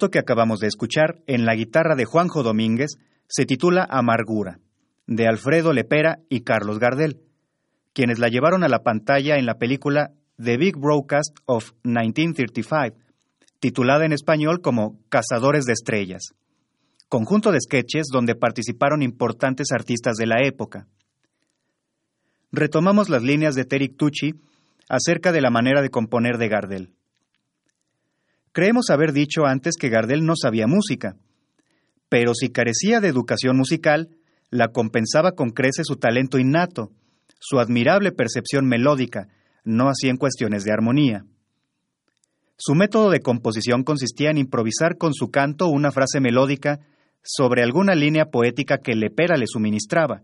Que 0.09 0.19
acabamos 0.19 0.59
de 0.59 0.67
escuchar 0.67 1.21
en 1.27 1.45
la 1.45 1.53
guitarra 1.53 1.95
de 1.95 2.05
Juanjo 2.05 2.41
Domínguez 2.41 2.97
se 3.27 3.45
titula 3.45 3.87
Amargura, 3.87 4.59
de 5.05 5.27
Alfredo 5.27 5.73
Lepera 5.73 6.19
y 6.27 6.41
Carlos 6.41 6.79
Gardel, 6.79 7.21
quienes 7.93 8.17
la 8.17 8.29
llevaron 8.29 8.63
a 8.63 8.67
la 8.67 8.79
pantalla 8.79 9.35
en 9.35 9.45
la 9.45 9.59
película 9.59 10.11
The 10.43 10.57
Big 10.57 10.75
Broadcast 10.75 11.37
of 11.45 11.73
1935, 11.83 12.97
titulada 13.59 14.05
en 14.05 14.13
español 14.13 14.61
como 14.61 14.99
Cazadores 15.09 15.65
de 15.65 15.73
Estrellas, 15.73 16.33
conjunto 17.07 17.51
de 17.51 17.59
sketches 17.61 18.07
donde 18.11 18.33
participaron 18.33 19.03
importantes 19.03 19.67
artistas 19.71 20.15
de 20.15 20.25
la 20.25 20.37
época. 20.43 20.87
Retomamos 22.51 23.09
las 23.09 23.21
líneas 23.21 23.53
de 23.53 23.65
Terry 23.65 23.89
Tucci 23.89 24.33
acerca 24.89 25.31
de 25.31 25.41
la 25.41 25.51
manera 25.51 25.81
de 25.81 25.89
componer 25.89 26.37
de 26.37 26.49
Gardel. 26.49 26.95
Creemos 28.53 28.89
haber 28.89 29.13
dicho 29.13 29.45
antes 29.45 29.75
que 29.79 29.89
Gardel 29.89 30.25
no 30.25 30.33
sabía 30.35 30.67
música, 30.67 31.15
pero 32.09 32.33
si 32.33 32.49
carecía 32.49 32.99
de 32.99 33.07
educación 33.07 33.55
musical, 33.55 34.09
la 34.49 34.67
compensaba 34.67 35.31
con 35.31 35.51
crece 35.51 35.83
su 35.85 35.95
talento 35.95 36.37
innato, 36.37 36.91
su 37.39 37.59
admirable 37.59 38.11
percepción 38.11 38.67
melódica, 38.67 39.29
no 39.63 39.87
así 39.87 40.09
en 40.09 40.17
cuestiones 40.17 40.65
de 40.65 40.73
armonía. 40.73 41.25
Su 42.57 42.75
método 42.75 43.09
de 43.09 43.21
composición 43.21 43.83
consistía 43.83 44.29
en 44.29 44.37
improvisar 44.37 44.97
con 44.97 45.13
su 45.13 45.31
canto 45.31 45.67
una 45.67 45.91
frase 45.91 46.19
melódica 46.19 46.81
sobre 47.23 47.63
alguna 47.63 47.95
línea 47.95 48.25
poética 48.25 48.79
que 48.79 48.95
Lepera 48.95 49.37
le 49.37 49.47
suministraba. 49.47 50.23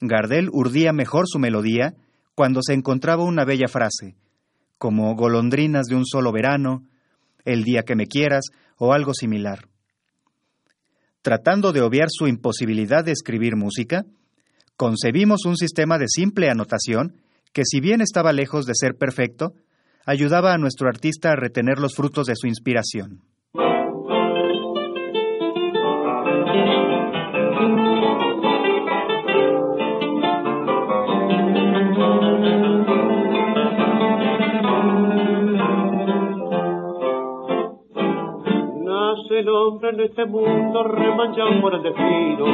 Gardel 0.00 0.50
urdía 0.52 0.92
mejor 0.92 1.24
su 1.26 1.38
melodía 1.38 1.94
cuando 2.34 2.60
se 2.62 2.74
encontraba 2.74 3.24
una 3.24 3.44
bella 3.44 3.66
frase, 3.66 4.14
como 4.76 5.16
golondrinas 5.16 5.86
de 5.86 5.96
un 5.96 6.04
solo 6.06 6.30
verano, 6.30 6.84
el 7.44 7.64
día 7.64 7.82
que 7.82 7.96
me 7.96 8.06
quieras 8.06 8.46
o 8.76 8.92
algo 8.92 9.14
similar. 9.14 9.68
Tratando 11.22 11.72
de 11.72 11.82
obviar 11.82 12.08
su 12.10 12.26
imposibilidad 12.26 13.04
de 13.04 13.12
escribir 13.12 13.56
música, 13.56 14.04
concebimos 14.76 15.44
un 15.44 15.56
sistema 15.56 15.98
de 15.98 16.06
simple 16.08 16.50
anotación 16.50 17.16
que 17.52 17.62
si 17.64 17.80
bien 17.80 18.00
estaba 18.00 18.32
lejos 18.32 18.66
de 18.66 18.74
ser 18.74 18.94
perfecto, 18.94 19.52
ayudaba 20.06 20.54
a 20.54 20.58
nuestro 20.58 20.88
artista 20.88 21.32
a 21.32 21.36
retener 21.36 21.78
los 21.78 21.94
frutos 21.94 22.26
de 22.26 22.34
su 22.36 22.46
inspiración. 22.46 23.22
Hombre 39.48 39.90
en 39.90 40.00
este 40.00 40.24
mundo 40.26 40.82
remanchado 40.84 41.60
por 41.60 41.74
el 41.74 41.82
destino 41.82 42.46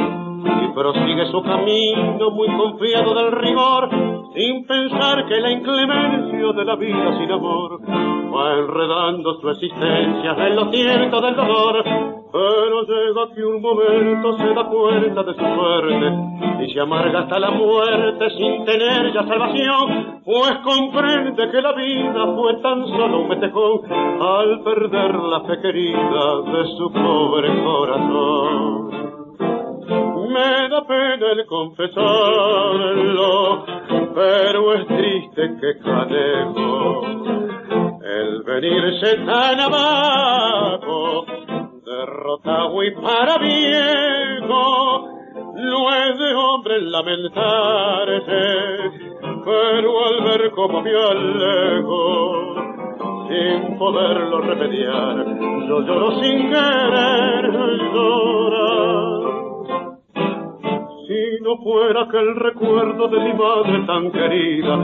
y 0.63 0.73
prosigue 0.73 1.25
su 1.31 1.41
camino 1.43 2.31
muy 2.31 2.47
confiado 2.55 3.13
del 3.13 3.31
rigor, 3.31 3.89
sin 4.35 4.65
pensar 4.65 5.25
que 5.27 5.39
la 5.39 5.51
inclemencia 5.51 6.51
de 6.53 6.65
la 6.65 6.75
vida 6.75 7.17
sin 7.17 7.31
amor 7.31 8.14
enredando 8.41 9.39
su 9.39 9.49
existencia 9.49 10.31
en 10.47 10.55
lo 10.55 10.71
cierto 10.71 11.21
del 11.21 11.35
dolor. 11.35 11.83
Pero 12.31 12.83
llega 12.83 13.33
que 13.33 13.43
un 13.45 13.61
momento 13.61 14.37
se 14.37 14.53
da 14.53 14.65
cuenta 14.65 15.23
de 15.23 15.33
su 15.33 15.39
suerte 15.39 16.63
y 16.65 16.73
se 16.73 16.81
amarga 16.81 17.19
hasta 17.19 17.39
la 17.39 17.51
muerte 17.51 18.29
sin 18.31 18.65
tener 18.65 19.13
ya 19.13 19.23
salvación, 19.23 20.21
pues 20.25 20.51
comprende 20.63 21.49
que 21.49 21.61
la 21.61 21.71
vida 21.73 22.35
fue 22.35 22.55
tan 22.61 22.85
solo 22.87 23.21
un 23.21 23.29
metejón 23.29 23.81
al 23.91 24.63
perder 24.63 25.15
la 25.15 25.41
fe 25.41 25.61
querida 25.61 26.41
de 26.51 26.65
su 26.77 26.91
pobre 26.91 27.63
corazón 27.63 29.05
me 30.35 30.67
da 30.67 30.85
pena 30.85 31.31
el 31.31 31.45
confesarlo, 31.45 32.03
pero 34.13 34.73
es 34.73 34.85
triste 34.87 35.55
que 35.61 35.79
cadejo 35.79 37.01
el 38.15 38.43
venirse 38.43 39.17
tan 39.25 39.59
abajo, 39.59 41.25
derrotado 41.83 42.83
y 42.83 42.91
para 42.91 43.37
viejo, 43.37 45.09
no 45.55 45.93
es 45.93 46.17
de 46.17 46.33
hombre 46.35 46.81
lamentarse, 46.81 48.43
pero 49.43 50.05
al 50.05 50.23
ver 50.23 50.51
como 50.51 50.81
me 50.81 50.91
alejo, 50.91 52.55
sin 53.27 53.77
poderlo 53.77 54.41
remediar, 54.41 55.25
yo 55.67 55.81
lloro 55.81 56.21
sin 56.21 56.49
querer 56.49 57.51
llorar 57.93 59.14
si 61.15 61.41
no 61.41 61.57
fuera 61.57 62.03
aquel 62.03 62.35
recuerdo 62.35 63.07
de 63.07 63.19
mi 63.19 63.33
madre 63.33 63.85
tan 63.85 64.11
querida, 64.11 64.75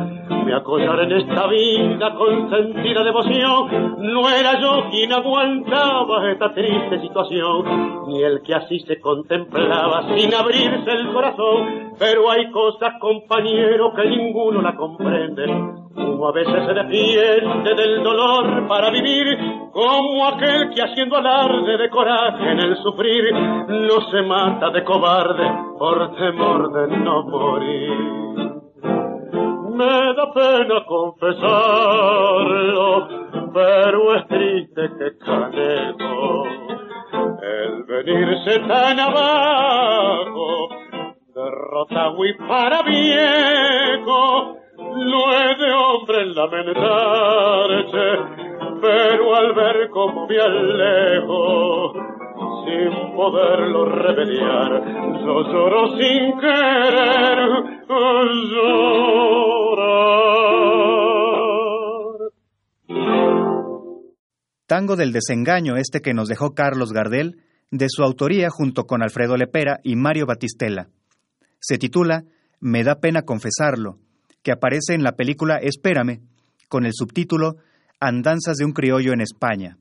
me 0.45 0.53
acollara 0.53 1.03
en 1.03 1.11
esta 1.11 1.47
vida 1.47 2.15
con 2.15 2.49
sentida 2.49 3.03
devoción, 3.03 3.97
no 3.99 4.29
era 4.29 4.59
yo 4.61 4.89
quien 4.89 5.11
aguantaba 5.11 6.31
esta 6.31 6.53
triste 6.53 7.01
situación, 7.01 8.07
ni 8.07 8.23
el 8.23 8.41
que 8.43 8.55
así 8.55 8.79
se 8.81 8.99
contemplaba 8.99 10.15
sin 10.15 10.33
abrirse 10.33 10.91
el 10.91 11.11
corazón, 11.11 11.93
pero 11.99 12.31
hay 12.31 12.49
cosas, 12.51 12.93
compañero, 12.99 13.93
que 13.93 14.05
ninguno 14.05 14.61
la 14.61 14.75
comprende, 14.75 15.45
como 15.95 16.27
a 16.27 16.31
veces 16.31 16.65
se 16.65 16.73
defiende 16.73 17.75
del 17.75 18.03
dolor 18.03 18.67
para 18.67 18.89
vivir, 18.89 19.37
como 19.71 20.27
aquel 20.27 20.69
que 20.73 20.81
haciendo 20.81 21.17
alarde 21.17 21.77
de 21.77 21.89
coraje 21.89 22.51
en 22.51 22.59
el 22.59 22.77
sufrir, 22.77 23.33
no 23.33 24.01
se 24.11 24.21
mata 24.23 24.69
de 24.69 24.83
cobarde 24.83 25.49
por 25.77 26.15
temor 26.15 26.71
de 26.73 26.97
no 26.97 27.23
morir. 27.23 28.21
Me 29.73 30.13
da 30.13 30.31
pena 30.33 30.83
confesarlo, 30.85 31.47
pero 33.53 34.15
es 34.15 34.27
triste 34.27 34.89
que 34.97 35.17
canejo 35.17 36.43
el 37.41 37.83
venirse 37.83 38.59
tan 38.67 38.99
abajo, 38.99 40.69
derrotado 41.33 42.25
y 42.25 42.33
para 42.33 42.83
viejo, 42.83 44.60
no 44.95 45.33
es 45.33 45.57
de 45.57 45.71
hombre 45.71 46.25
lamentarse, 46.27 48.05
pero 48.81 49.35
al 49.35 49.53
ver 49.53 49.89
cómo 49.89 50.27
me 50.27 50.39
alejo, 50.39 51.93
sin 52.65 53.15
poderlo 53.15 53.85
remediar, 53.85 54.83
yo 55.23 55.43
lloro 55.43 55.97
sin 55.97 56.39
querer 56.39 57.39
llorar. 58.49 58.91
Tango 64.67 64.95
del 64.95 65.11
desengaño 65.11 65.75
este 65.75 66.01
que 66.01 66.13
nos 66.13 66.29
dejó 66.29 66.53
Carlos 66.53 66.93
Gardel, 66.93 67.41
de 67.71 67.87
su 67.89 68.03
autoría 68.03 68.49
junto 68.49 68.85
con 68.85 69.01
Alfredo 69.01 69.37
Lepera 69.37 69.79
y 69.83 69.95
Mario 69.95 70.25
Batistela. 70.25 70.89
Se 71.59 71.77
titula 71.77 72.23
Me 72.59 72.83
da 72.83 72.95
pena 72.99 73.23
confesarlo, 73.23 73.97
que 74.43 74.51
aparece 74.51 74.93
en 74.93 75.03
la 75.03 75.13
película 75.13 75.57
Espérame, 75.57 76.21
con 76.67 76.85
el 76.85 76.93
subtítulo 76.93 77.57
Andanzas 77.99 78.57
de 78.57 78.65
un 78.65 78.73
criollo 78.73 79.13
en 79.13 79.21
España. 79.21 79.77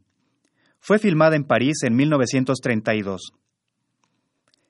Fue 0.79 0.99
filmada 0.99 1.37
en 1.37 1.45
París 1.45 1.83
en 1.83 1.97
1932. 1.97 3.33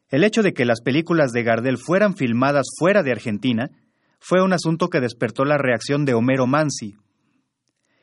El 0.09 0.25
hecho 0.25 0.43
de 0.43 0.53
que 0.53 0.65
las 0.65 0.81
películas 0.81 1.33
de 1.33 1.43
Gardel 1.43 1.79
fueran 1.79 2.17
filmadas 2.17 2.67
fuera 2.79 3.03
de 3.03 3.13
Argentina 3.13 3.71
fue 4.19 4.43
un 4.43 4.53
asunto 4.53 4.89
que 4.89 5.01
despertó 5.01 5.45
la 5.45 5.57
reacción 5.57 6.05
de 6.05 6.15
Homero 6.15 6.47
Mansi. 6.47 6.97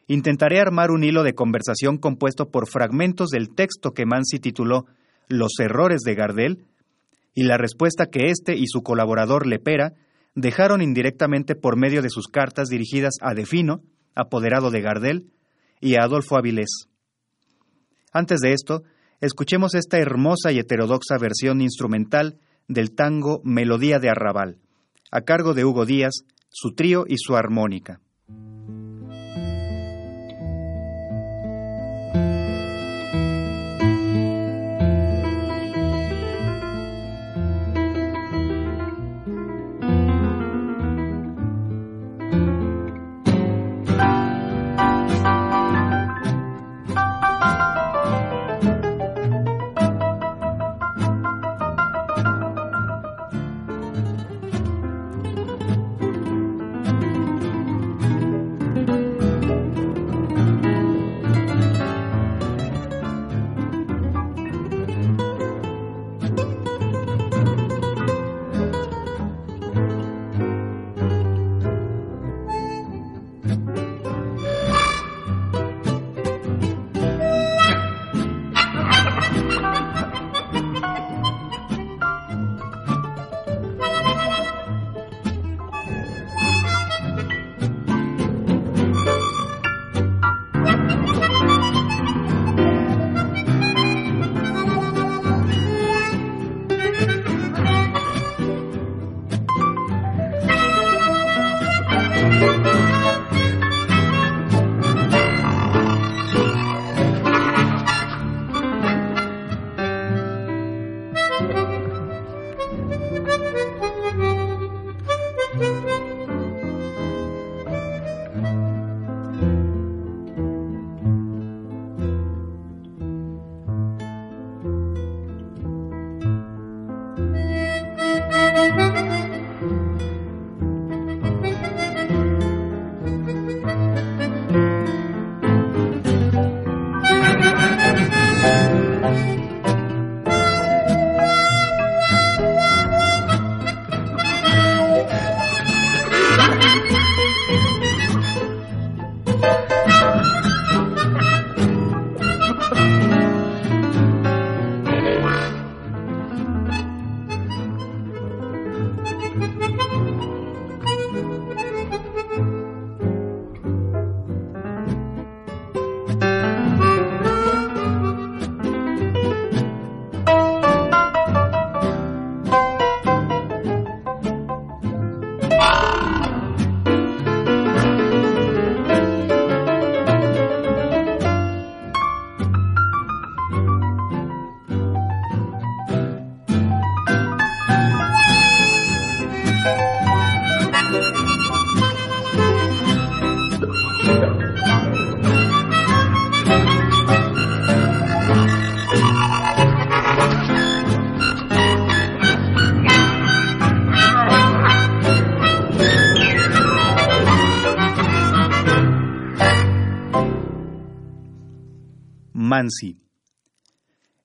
Intentaré 0.07 0.59
armar 0.59 0.89
un 0.89 1.03
hilo 1.03 1.23
de 1.23 1.35
conversación 1.35 1.97
compuesto 1.97 2.49
por 2.49 2.67
fragmentos 2.67 3.29
del 3.29 3.53
texto 3.53 3.91
que 3.91 4.05
Mansi 4.05 4.39
tituló 4.39 4.85
Los 5.27 5.59
errores 5.59 6.01
de 6.01 6.15
Gardel 6.15 6.65
y 7.35 7.43
la 7.43 7.57
respuesta 7.57 8.07
que 8.07 8.29
éste 8.29 8.55
y 8.55 8.67
su 8.67 8.81
colaborador 8.83 9.45
Lepera 9.45 9.93
dejaron 10.37 10.83
indirectamente 10.83 11.55
por 11.55 11.77
medio 11.77 12.03
de 12.03 12.11
sus 12.11 12.27
cartas 12.27 12.69
dirigidas 12.69 13.15
a 13.21 13.33
Defino, 13.33 13.81
apoderado 14.13 14.69
de 14.69 14.81
Gardel, 14.81 15.31
y 15.81 15.95
a 15.95 16.03
Adolfo 16.03 16.37
Avilés. 16.37 16.87
Antes 18.13 18.39
de 18.41 18.53
esto, 18.53 18.83
escuchemos 19.19 19.73
esta 19.73 19.97
hermosa 19.97 20.51
y 20.51 20.59
heterodoxa 20.59 21.17
versión 21.19 21.59
instrumental 21.59 22.37
del 22.67 22.93
tango 22.93 23.41
Melodía 23.43 23.97
de 23.97 24.09
Arrabal, 24.09 24.59
a 25.11 25.21
cargo 25.21 25.55
de 25.55 25.65
Hugo 25.65 25.87
Díaz, 25.87 26.13
su 26.49 26.75
trío 26.75 27.05
y 27.07 27.15
su 27.17 27.35
armónica. 27.35 27.99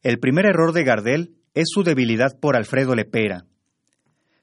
El 0.03 0.19
primer 0.19 0.47
error 0.47 0.73
de 0.73 0.85
Gardel 0.85 1.35
es 1.55 1.69
su 1.73 1.83
debilidad 1.83 2.39
por 2.41 2.57
Alfredo 2.57 2.95
Lepera. 2.95 3.45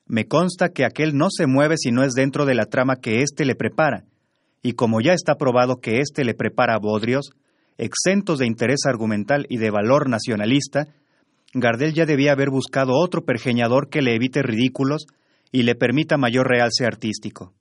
Me 0.05 0.25
consta 0.25 0.69
que 0.69 0.85
aquel 0.85 1.15
no 1.15 1.27
se 1.29 1.47
mueve 1.47 1.75
si 1.77 1.91
no 1.91 2.03
es 2.03 2.13
dentro 2.13 2.45
de 2.45 2.55
la 2.55 2.65
trama 2.65 2.95
que 2.95 3.21
éste 3.21 3.45
le 3.45 3.55
prepara, 3.55 4.05
y 4.61 4.73
como 4.73 5.01
ya 5.01 5.13
está 5.13 5.35
probado 5.35 5.81
que 5.81 5.99
éste 5.99 6.23
le 6.23 6.33
prepara 6.33 6.75
a 6.75 6.79
bodrios, 6.79 7.31
exentos 7.77 8.39
de 8.39 8.47
interés 8.47 8.79
argumental 8.85 9.45
y 9.49 9.57
de 9.57 9.69
valor 9.69 10.09
nacionalista, 10.09 10.87
Gardel 11.53 11.93
ya 11.93 12.05
debía 12.05 12.33
haber 12.33 12.49
buscado 12.49 12.93
otro 12.93 13.23
pergeñador 13.23 13.89
que 13.89 14.01
le 14.01 14.15
evite 14.15 14.43
ridículos 14.43 15.05
y 15.51 15.63
le 15.63 15.75
permita 15.75 16.17
mayor 16.17 16.47
realce 16.47 16.85
artístico. 16.85 17.53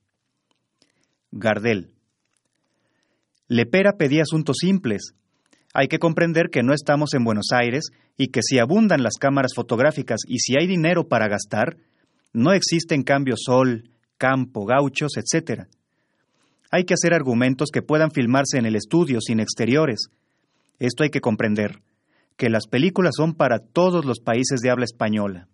Gardel. 1.31 1.93
Lepera 3.47 3.93
pedía 3.97 4.21
asuntos 4.21 4.57
simples. 4.59 5.13
Hay 5.73 5.87
que 5.87 5.99
comprender 5.99 6.49
que 6.49 6.63
no 6.63 6.73
estamos 6.73 7.13
en 7.13 7.23
Buenos 7.23 7.47
Aires 7.51 7.89
y 8.17 8.29
que 8.29 8.41
si 8.41 8.57
abundan 8.57 9.03
las 9.03 9.17
cámaras 9.19 9.51
fotográficas 9.55 10.21
y 10.27 10.39
si 10.39 10.55
hay 10.59 10.67
dinero 10.67 11.07
para 11.07 11.27
gastar, 11.27 11.77
no 12.33 12.53
existen 12.53 13.03
cambios 13.03 13.41
sol, 13.45 13.89
campo, 14.17 14.65
gauchos, 14.65 15.11
etc. 15.17 15.67
Hay 16.71 16.85
que 16.85 16.95
hacer 16.95 17.13
argumentos 17.13 17.69
que 17.71 17.81
puedan 17.81 18.11
filmarse 18.11 18.57
en 18.57 18.65
el 18.65 18.75
estudio 18.75 19.21
sin 19.21 19.39
exteriores. 19.39 20.09
Esto 20.79 21.03
hay 21.03 21.09
que 21.09 21.21
comprender, 21.21 21.81
que 22.35 22.49
las 22.49 22.67
películas 22.67 23.13
son 23.15 23.33
para 23.33 23.59
todos 23.59 24.05
los 24.05 24.19
países 24.19 24.61
de 24.61 24.71
habla 24.71 24.85
española. 24.85 25.47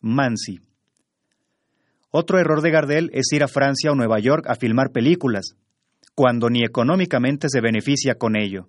Mansi. 0.00 0.60
Otro 2.10 2.38
error 2.38 2.62
de 2.62 2.70
Gardel 2.70 3.10
es 3.14 3.32
ir 3.32 3.44
a 3.44 3.48
Francia 3.48 3.92
o 3.92 3.94
Nueva 3.94 4.18
York 4.18 4.46
a 4.48 4.56
filmar 4.56 4.90
películas, 4.90 5.56
cuando 6.14 6.50
ni 6.50 6.64
económicamente 6.64 7.48
se 7.50 7.60
beneficia 7.60 8.14
con 8.16 8.36
ello. 8.36 8.68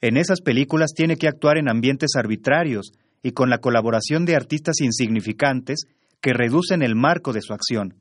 En 0.00 0.16
esas 0.16 0.40
películas 0.40 0.92
tiene 0.94 1.16
que 1.16 1.28
actuar 1.28 1.58
en 1.58 1.68
ambientes 1.68 2.10
arbitrarios 2.16 2.92
y 3.22 3.32
con 3.32 3.50
la 3.50 3.58
colaboración 3.58 4.24
de 4.24 4.36
artistas 4.36 4.80
insignificantes 4.80 5.86
que 6.20 6.32
reducen 6.32 6.82
el 6.82 6.94
marco 6.94 7.32
de 7.32 7.42
su 7.42 7.52
acción. 7.52 8.00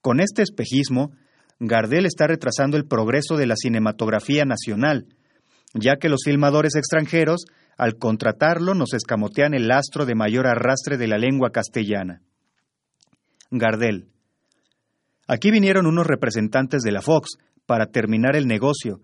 Con 0.00 0.20
este 0.20 0.42
espejismo, 0.42 1.12
Gardel 1.60 2.06
está 2.06 2.26
retrasando 2.26 2.76
el 2.76 2.86
progreso 2.86 3.36
de 3.36 3.46
la 3.46 3.56
cinematografía 3.56 4.44
nacional, 4.44 5.06
ya 5.74 5.96
que 5.96 6.08
los 6.08 6.20
filmadores 6.24 6.76
extranjeros, 6.76 7.46
al 7.76 7.96
contratarlo, 7.96 8.74
nos 8.74 8.92
escamotean 8.94 9.54
el 9.54 9.70
astro 9.70 10.06
de 10.06 10.14
mayor 10.14 10.46
arrastre 10.46 10.96
de 10.96 11.08
la 11.08 11.18
lengua 11.18 11.50
castellana. 11.50 12.22
Gardel. 13.50 14.08
Aquí 15.28 15.50
vinieron 15.50 15.86
unos 15.86 16.06
representantes 16.06 16.80
de 16.80 16.90
la 16.90 17.02
Fox 17.02 17.36
para 17.66 17.86
terminar 17.86 18.34
el 18.34 18.46
negocio 18.46 19.00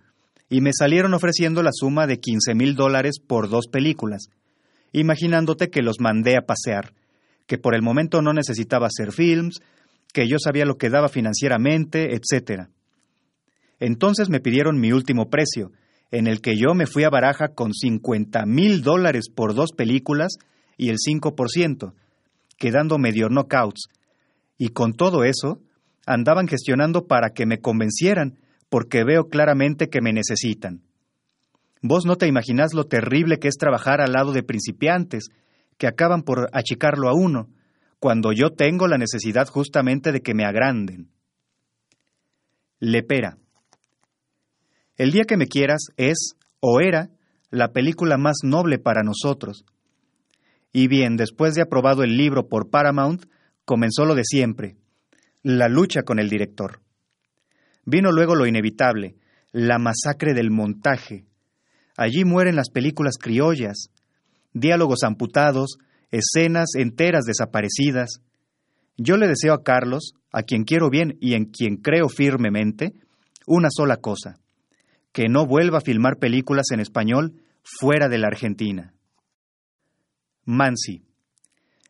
y 0.49 0.63
me 0.63 0.71
salieron 0.73 1.13
ofreciendo 1.13 1.63
la 1.63 1.71
suma 1.71 2.07
de 2.07 2.19
15 2.19 2.55
mil 2.55 2.75
dólares 2.75 3.17
por 3.25 3.51
dos 3.51 3.67
películas, 3.71 4.29
imaginándote 4.93 5.69
que 5.69 5.83
los 5.83 6.01
mandé 6.01 6.39
a 6.39 6.47
pasear, 6.47 6.95
que 7.47 7.59
por 7.59 7.75
el 7.75 7.83
momento 7.83 8.23
no 8.23 8.33
necesitaba 8.33 8.87
hacer 8.87 9.13
films, 9.13 9.61
que 10.15 10.27
yo 10.27 10.39
sabía 10.39 10.65
lo 10.65 10.79
que 10.79 10.89
daba 10.89 11.11
financieramente, 11.11 12.15
etc. 12.15 12.69
Entonces 13.79 14.31
me 14.31 14.41
pidieron 14.41 14.81
mi 14.81 14.93
último 14.93 15.29
precio, 15.29 15.73
en 16.11 16.27
el 16.27 16.41
que 16.41 16.57
yo 16.57 16.75
me 16.75 16.87
fui 16.87 17.05
a 17.05 17.11
baraja 17.11 17.49
con 17.49 17.75
50 17.75 18.47
mil 18.47 18.81
dólares 18.81 19.25
por 19.29 19.55
dos 19.55 19.73
películas 19.77 20.37
y 20.79 20.89
el 20.89 20.97
5%, 20.97 21.93
quedando 22.57 22.97
medio 22.97 23.29
knockouts, 23.29 23.89
y 24.57 24.69
con 24.69 24.95
todo 24.95 25.25
eso, 25.25 25.61
andaban 26.07 26.49
gestionando 26.49 27.07
para 27.07 27.31
que 27.31 27.47
me 27.47 27.61
convencieran, 27.61 28.39
porque 28.69 29.05
veo 29.05 29.29
claramente 29.29 29.89
que 29.89 30.01
me 30.01 30.13
necesitan. 30.13 30.83
Vos 31.83 32.07
no 32.07 32.17
te 32.17 32.27
imaginás 32.27 32.73
lo 32.75 32.85
terrible 32.85 33.39
que 33.39 33.49
es 33.49 33.57
trabajar 33.57 34.01
al 34.01 34.13
lado 34.13 34.33
de 34.33 34.43
principiantes, 34.43 35.29
que 35.77 35.87
acaban 35.87 36.23
por 36.23 36.49
achicarlo 36.53 37.09
a 37.09 37.15
uno, 37.15 37.49
cuando 37.99 38.33
yo 38.33 38.51
tengo 38.51 38.87
la 38.87 38.99
necesidad 38.99 39.49
justamente 39.49 40.13
de 40.13 40.21
que 40.21 40.35
me 40.35 40.45
agranden. 40.45 41.11
Lepera. 42.79 43.39
El 44.97 45.11
día 45.11 45.25
que 45.25 45.37
me 45.37 45.47
quieras 45.47 45.89
es, 45.97 46.37
o 46.61 46.81
era, 46.81 47.11
la 47.51 47.73
película 47.73 48.17
más 48.17 48.39
noble 48.43 48.79
para 48.79 49.03
nosotros. 49.03 49.65
Y 50.73 50.89
bien, 50.89 51.17
después 51.17 51.55
de 51.55 51.63
aprobado 51.63 52.03
el 52.03 52.17
libro 52.17 52.49
por 52.49 52.69
Paramount, 52.69 53.27
comenzó 53.65 54.05
lo 54.05 54.15
de 54.15 54.25
siempre, 54.25 54.77
la 55.45 55.69
lucha 55.69 56.03
con 56.03 56.19
el 56.19 56.29
director. 56.29 56.81
Vino 57.85 58.11
luego 58.11 58.35
lo 58.35 58.47
inevitable, 58.47 59.15
la 59.53 59.79
masacre 59.79 60.33
del 60.33 60.51
montaje. 60.51 61.27
Allí 61.97 62.25
mueren 62.25 62.57
las 62.57 62.71
películas 62.71 63.19
criollas, 63.21 63.91
diálogos 64.55 65.03
amputados, 65.05 65.77
escenas 66.11 66.71
enteras 66.77 67.25
desaparecidas. 67.25 68.23
Yo 68.97 69.19
le 69.19 69.29
deseo 69.29 69.53
a 69.53 69.63
Carlos, 69.63 70.15
a 70.33 70.43
quien 70.43 70.65
quiero 70.65 70.89
bien 70.89 71.19
y 71.21 71.35
en 71.35 71.45
quien 71.45 71.77
creo 71.77 72.09
firmemente, 72.09 72.95
una 73.47 73.69
sola 73.71 73.99
cosa, 73.99 74.41
que 75.13 75.25
no 75.29 75.47
vuelva 75.47 75.79
a 75.79 75.83
filmar 75.83 76.17
películas 76.19 76.67
en 76.73 76.81
español 76.81 77.35
fuera 77.63 78.09
de 78.09 78.19
la 78.19 78.29
Argentina. 78.29 78.95
Mansi. 80.47 81.03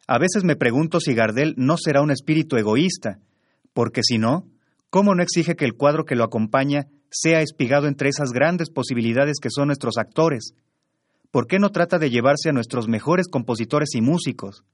A 0.09 0.18
veces 0.18 0.42
me 0.42 0.57
pregunto 0.57 0.98
si 0.98 1.14
Gardel 1.14 1.55
no 1.57 1.76
será 1.78 2.02
un 2.02 2.11
espíritu 2.11 2.57
egoísta, 2.57 3.20
porque 3.75 4.01
si 4.03 4.16
no, 4.16 4.47
¿cómo 4.89 5.14
no 5.14 5.22
exige 5.22 5.57
que 5.57 5.66
el 5.66 5.75
cuadro 5.75 6.07
que 6.07 6.14
lo 6.14 6.25
acompaña 6.25 6.87
sea 7.11 7.43
espigado 7.43 7.87
entre 7.87 8.09
esas 8.09 8.31
grandes 8.31 8.70
posibilidades 8.70 9.37
que 9.43 9.51
son 9.51 9.66
nuestros 9.66 9.99
actores? 9.99 10.55
¿Por 11.31 11.47
qué 11.47 11.59
no 11.59 11.70
trata 11.70 11.99
de 11.99 12.11
llevarse 12.11 12.49
a 12.49 12.53
nuestros 12.53 12.89
mejores 12.89 13.29
compositores 13.29 13.91
y 13.95 14.01
músicos? 14.01 14.64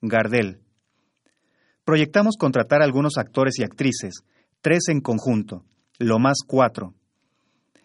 Gardel. 0.00 0.60
Proyectamos 1.84 2.36
contratar 2.36 2.82
a 2.82 2.84
algunos 2.84 3.16
actores 3.16 3.58
y 3.58 3.64
actrices, 3.64 4.22
tres 4.60 4.88
en 4.88 5.00
conjunto, 5.00 5.64
lo 5.98 6.18
más 6.18 6.38
cuatro. 6.46 6.94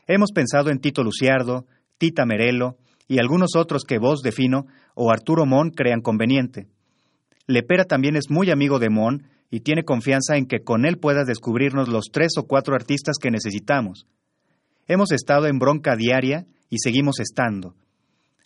Hemos 0.08 0.32
pensado 0.34 0.70
en 0.70 0.80
Tito 0.80 1.04
Luciardo, 1.04 1.66
Tita 1.98 2.26
Merelo, 2.26 2.78
y 3.08 3.20
algunos 3.20 3.56
otros 3.56 3.84
que 3.84 3.98
vos, 3.98 4.22
Defino, 4.22 4.66
o 4.96 5.12
Arturo 5.12 5.46
Mon 5.46 5.70
crean 5.70 6.02
conveniente. 6.02 6.68
Lepera 7.48 7.86
también 7.86 8.16
es 8.16 8.30
muy 8.30 8.52
amigo 8.52 8.80
de 8.80 8.90
Mon 8.90 9.24
y 9.54 9.60
tiene 9.60 9.84
confianza 9.84 10.36
en 10.36 10.48
que 10.48 10.64
con 10.64 10.84
él 10.84 10.98
pueda 10.98 11.26
descubrirnos 11.26 11.88
los 11.88 12.06
tres 12.12 12.32
o 12.40 12.48
cuatro 12.48 12.74
artistas 12.74 13.18
que 13.22 13.30
necesitamos. 13.30 14.08
Hemos 14.88 15.12
estado 15.12 15.46
en 15.46 15.60
bronca 15.60 15.96
diaria 15.96 16.48
y 16.72 16.80
seguimos 16.80 17.20
estando. 17.20 17.76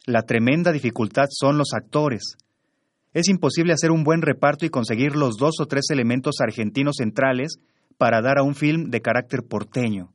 La 0.06 0.24
tremenda 0.24 0.74
dificultad 0.74 1.28
son 1.30 1.58
los 1.58 1.70
actores. 1.74 2.36
Es 3.14 3.30
imposible 3.30 3.72
hacer 3.72 3.90
un 3.90 4.04
buen 4.04 4.22
reparto 4.22 4.66
y 4.66 4.70
conseguir 4.70 5.16
los 5.16 5.38
dos 5.38 5.62
o 5.62 5.66
tres 5.66 5.86
elementos 5.92 6.42
argentinos 6.42 6.98
centrales 6.98 7.56
para 7.98 8.22
dar 8.22 8.38
a 8.38 8.44
un 8.44 8.54
film 8.54 8.90
de 8.90 9.02
carácter 9.02 9.44
porteño. 9.48 10.12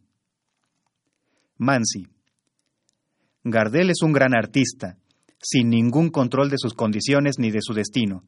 Mansi. 1.56 2.06
Gardel 3.44 3.88
es 3.88 4.02
un 4.02 4.12
gran 4.12 4.34
artista, 4.34 4.98
sin 5.40 5.70
ningún 5.70 6.10
control 6.10 6.50
de 6.50 6.58
sus 6.58 6.74
condiciones 6.74 7.36
ni 7.38 7.50
de 7.50 7.60
su 7.62 7.72
destino. 7.72 8.24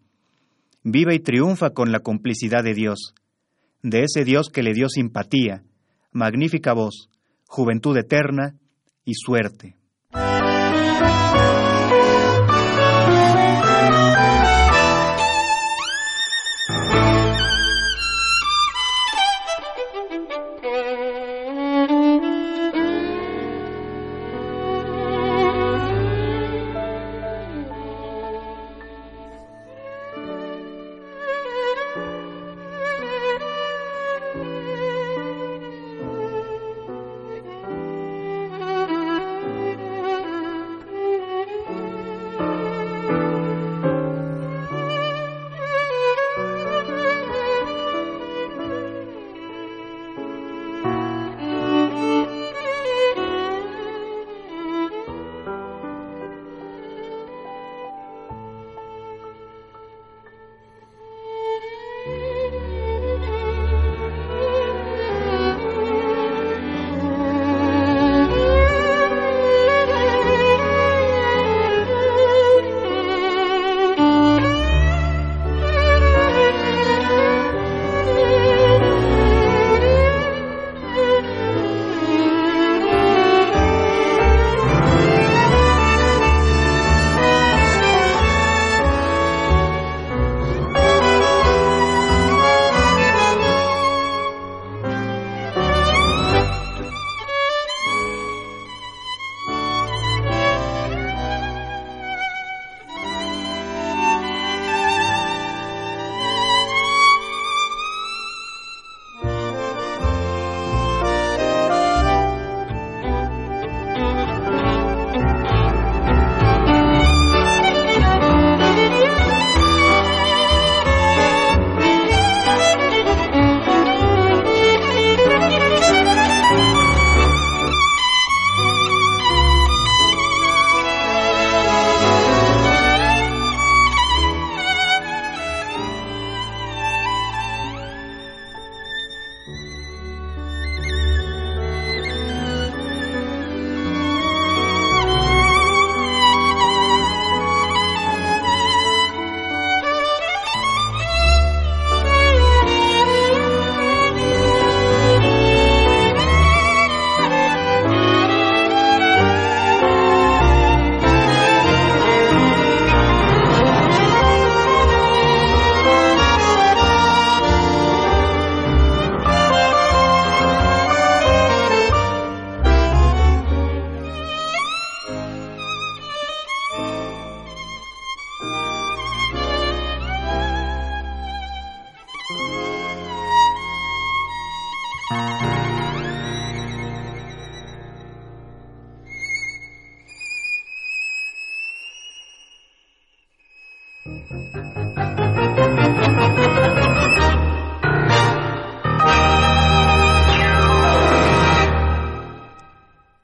Vive 0.86 1.14
y 1.14 1.18
triunfa 1.18 1.70
con 1.70 1.92
la 1.92 2.00
complicidad 2.00 2.62
de 2.62 2.74
Dios, 2.74 3.14
de 3.82 4.02
ese 4.02 4.22
Dios 4.22 4.50
que 4.50 4.62
le 4.62 4.74
dio 4.74 4.90
simpatía, 4.90 5.64
magnífica 6.12 6.74
voz, 6.74 7.08
juventud 7.46 7.96
eterna 7.96 8.58
y 9.06 9.14
suerte. 9.14 9.78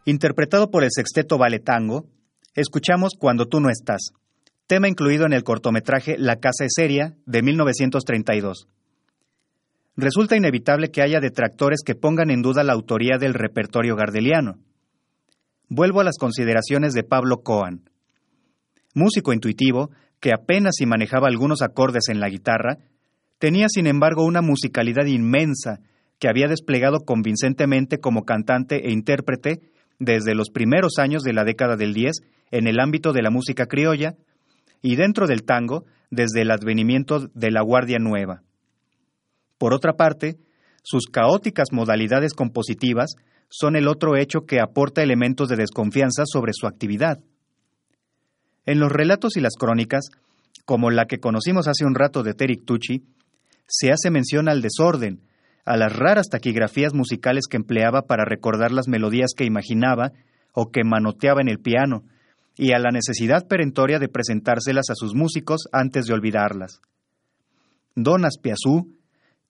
Interpretado 0.07 0.71
por 0.71 0.83
el 0.83 0.91
sexteto 0.91 1.37
Vale 1.37 1.59
Tango, 1.59 2.07
escuchamos 2.55 3.13
Cuando 3.19 3.47
tú 3.47 3.61
no 3.61 3.69
estás, 3.69 4.13
tema 4.67 4.89
incluido 4.89 5.27
en 5.27 5.35
el 5.35 5.45
cortometraje 5.45 6.17
La 6.17 6.37
Casa 6.37 6.65
es 6.65 6.73
Seria 6.75 7.15
de 7.27 7.43
1932. 7.43 8.67
Resulta 9.97 10.37
inevitable 10.37 10.91
que 10.91 11.03
haya 11.03 11.21
detractores 11.21 11.81
que 11.85 11.95
pongan 11.95 12.31
en 12.31 12.41
duda 12.41 12.65
la 12.65 12.73
autoría 12.73 13.19
del 13.19 13.35
repertorio 13.35 13.97
gardeliano. 13.97 14.57
Vuelvo 15.69 16.01
a 16.01 16.05
las 16.05 16.17
consideraciones 16.17 16.95
de 16.95 17.05
Pablo 17.05 17.43
Coan. 17.43 17.91
Músico 18.95 19.35
intuitivo, 19.35 19.91
que 20.21 20.33
apenas 20.33 20.75
si 20.77 20.87
manejaba 20.87 21.29
algunos 21.29 21.63
acordes 21.63 22.09
en 22.09 22.21
la 22.21 22.29
guitarra, 22.29 22.79
tenía 23.39 23.67
sin 23.69 23.87
embargo 23.87 24.25
una 24.25 24.43
musicalidad 24.43 25.07
inmensa 25.07 25.81
que 26.19 26.29
había 26.29 26.47
desplegado 26.47 27.01
convincentemente 27.01 27.99
como 27.99 28.25
cantante 28.25 28.87
e 28.87 28.93
intérprete 28.93 29.61
desde 29.99 30.35
los 30.35 30.51
primeros 30.51 30.99
años 30.99 31.23
de 31.23 31.33
la 31.33 31.45
década 31.45 31.77
del 31.77 31.95
10 31.95 32.13
en 32.51 32.67
el 32.67 32.81
ámbito 32.81 33.13
de 33.13 33.23
la 33.23 33.31
música 33.31 33.67
criolla 33.67 34.15
y 34.83 34.97
dentro 34.97 35.27
del 35.27 35.45
tango 35.45 35.85
desde 36.11 36.43
el 36.43 36.51
advenimiento 36.51 37.29
de 37.35 37.51
la 37.51 37.63
Guardia 37.63 37.99
Nueva. 37.99 38.43
Por 39.59 39.73
otra 39.75 39.95
parte, 39.95 40.37
sus 40.83 41.07
caóticas 41.07 41.69
modalidades 41.73 42.35
compositivas 42.35 43.15
son 43.49 43.77
el 43.77 43.89
otro 43.89 44.17
hecho 44.17 44.41
que 44.47 44.61
aporta 44.61 45.03
elementos 45.03 45.49
de 45.49 45.57
desconfianza 45.57 46.25
sobre 46.27 46.53
su 46.55 46.67
actividad. 46.67 47.21
En 48.67 48.81
los 48.81 48.93
relatos 48.93 49.37
y 49.37 49.41
las 49.41 49.55
crónicas, 49.59 50.11
como 50.65 50.91
la 50.91 51.07
que 51.07 51.19
conocimos 51.19 51.67
hace 51.69 51.85
un 51.85 51.95
rato 51.95 52.23
de 52.23 52.35
Terik 52.35 52.65
Tucci, 52.65 53.05
se 53.67 53.93
hace 53.93 54.11
mención 54.11 54.49
al 54.49 54.63
desorden, 54.63 55.21
a 55.65 55.77
las 55.77 55.95
raras 55.95 56.29
taquigrafías 56.29 56.95
musicales 56.95 57.45
que 57.49 57.57
empleaba 57.57 58.03
para 58.03 58.25
recordar 58.25 58.73
las 58.73 58.89
melodías 58.89 59.31
que 59.37 59.45
imaginaba 59.45 60.13
o 60.53 60.71
que 60.71 60.85
manoteaba 60.85 61.41
en 61.41 61.49
el 61.49 61.61
piano, 61.61 62.05
y 62.57 62.73
a 62.73 62.79
la 62.79 62.91
necesidad 62.91 63.47
perentoria 63.47 63.99
de 63.99 64.09
presentárselas 64.09 64.91
a 64.91 64.95
sus 64.95 65.15
músicos 65.15 65.69
antes 65.73 66.07
de 66.07 66.15
olvidarlas. 66.15 66.81
Don 67.95 68.25
Aspiazú, 68.25 68.97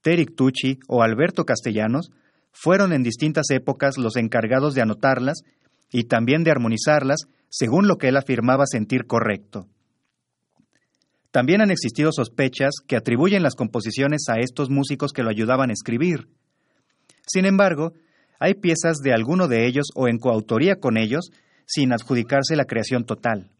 Terik 0.03 0.35
Tucci 0.35 0.79
o 0.87 1.03
Alberto 1.03 1.45
Castellanos 1.45 2.11
fueron 2.53 2.93
en 2.93 3.03
distintas 3.03 3.51
épocas 3.51 3.99
los 3.99 4.17
encargados 4.17 4.75
de 4.75 4.83
anotarlas 4.83 5.43
y 5.91 6.05
también 6.05 6.45
de 6.45 6.51
armonizarlas 6.51 7.27
según 7.49 7.89
lo 7.89 7.99
que 7.99 8.09
él 8.09 8.17
afirmaba 8.17 8.65
sentir 8.67 9.07
correcto. 9.07 9.67
También 11.31 11.61
han 11.61 11.71
existido 11.71 12.11
sospechas 12.13 12.75
que 12.87 12.97
atribuyen 12.97 13.43
las 13.43 13.55
composiciones 13.55 14.23
a 14.29 14.41
estos 14.41 14.69
músicos 14.69 15.13
que 15.13 15.23
lo 15.23 15.31
ayudaban 15.31 15.71
a 15.71 15.73
escribir. 15.73 16.29
Sin 17.27 17.45
embargo, 17.45 17.93
hay 18.41 18.55
piezas 18.55 18.99
de 18.99 19.13
alguno 19.13 19.47
de 19.47 19.67
ellos 19.67 19.87
o 19.95 20.09
en 20.09 20.19
coautoría 20.19 20.77
con 20.77 20.97
ellos 20.97 21.31
sin 21.67 21.93
adjudicarse 21.93 22.57
la 22.57 22.65
creación 22.65 23.05
total. 23.05 23.51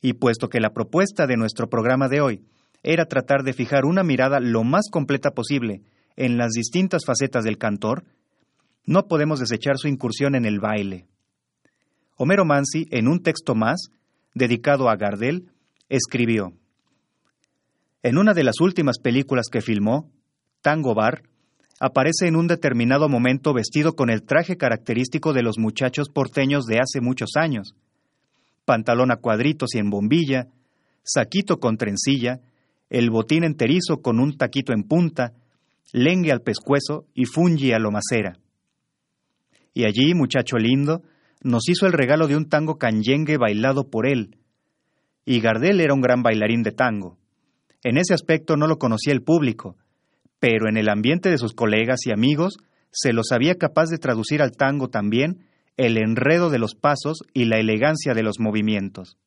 Y 0.00 0.14
puesto 0.14 0.48
que 0.48 0.60
la 0.60 0.72
propuesta 0.72 1.26
de 1.26 1.36
nuestro 1.36 1.68
programa 1.68 2.08
de 2.08 2.20
hoy 2.20 2.44
era 2.82 3.06
tratar 3.06 3.42
de 3.42 3.52
fijar 3.52 3.84
una 3.84 4.02
mirada 4.02 4.40
lo 4.40 4.62
más 4.62 4.88
completa 4.90 5.32
posible 5.32 5.82
en 6.16 6.38
las 6.38 6.52
distintas 6.52 7.02
facetas 7.04 7.44
del 7.44 7.58
cantor, 7.58 8.04
no 8.86 9.08
podemos 9.08 9.40
desechar 9.40 9.76
su 9.76 9.88
incursión 9.88 10.34
en 10.36 10.46
el 10.46 10.60
baile. 10.60 11.06
Homero 12.16 12.44
Mansi, 12.44 12.86
en 12.90 13.08
un 13.08 13.22
texto 13.22 13.54
más, 13.54 13.88
dedicado 14.34 14.88
a 14.88 14.96
Gardel, 14.96 15.50
escribió, 15.88 16.52
En 18.02 18.16
una 18.16 18.32
de 18.32 18.44
las 18.44 18.60
últimas 18.60 18.98
películas 18.98 19.48
que 19.50 19.60
filmó, 19.60 20.10
Tango 20.62 20.94
Bar, 20.94 21.24
aparece 21.80 22.26
en 22.26 22.36
un 22.36 22.46
determinado 22.46 23.08
momento 23.08 23.52
vestido 23.52 23.94
con 23.94 24.08
el 24.08 24.22
traje 24.22 24.56
característico 24.56 25.32
de 25.32 25.42
los 25.42 25.58
muchachos 25.58 26.08
porteños 26.08 26.64
de 26.64 26.78
hace 26.78 27.00
muchos 27.00 27.30
años, 27.36 27.74
pantalón 28.64 29.10
a 29.10 29.16
cuadritos 29.16 29.74
y 29.74 29.78
en 29.78 29.90
bombilla, 29.90 30.46
saquito 31.02 31.58
con 31.58 31.76
trencilla, 31.76 32.40
el 32.88 33.10
botín 33.10 33.44
enterizo 33.44 34.00
con 34.00 34.20
un 34.20 34.36
taquito 34.36 34.72
en 34.72 34.84
punta, 34.84 35.32
lengue 35.92 36.32
al 36.32 36.40
pescuezo 36.40 37.06
y 37.14 37.26
fungi 37.26 37.72
a 37.72 37.78
lo 37.78 37.90
macera. 37.90 38.38
Y 39.76 39.84
allí, 39.84 40.14
muchacho 40.14 40.56
lindo, 40.56 41.02
nos 41.42 41.68
hizo 41.68 41.84
el 41.84 41.92
regalo 41.92 42.28
de 42.28 42.34
un 42.34 42.48
tango 42.48 42.78
canyengue 42.78 43.36
bailado 43.36 43.90
por 43.90 44.06
él. 44.06 44.38
Y 45.26 45.40
Gardel 45.40 45.82
era 45.82 45.92
un 45.92 46.00
gran 46.00 46.22
bailarín 46.22 46.62
de 46.62 46.72
tango. 46.72 47.18
En 47.82 47.98
ese 47.98 48.14
aspecto 48.14 48.56
no 48.56 48.68
lo 48.68 48.78
conocía 48.78 49.12
el 49.12 49.22
público, 49.22 49.76
pero 50.38 50.70
en 50.70 50.78
el 50.78 50.88
ambiente 50.88 51.28
de 51.28 51.36
sus 51.36 51.52
colegas 51.52 52.06
y 52.06 52.10
amigos 52.10 52.56
se 52.90 53.12
lo 53.12 53.22
sabía 53.22 53.56
capaz 53.56 53.90
de 53.90 53.98
traducir 53.98 54.40
al 54.40 54.52
tango 54.52 54.88
también 54.88 55.44
el 55.76 55.98
enredo 55.98 56.48
de 56.48 56.58
los 56.58 56.74
pasos 56.74 57.18
y 57.34 57.44
la 57.44 57.58
elegancia 57.58 58.14
de 58.14 58.22
los 58.22 58.40
movimientos. 58.40 59.18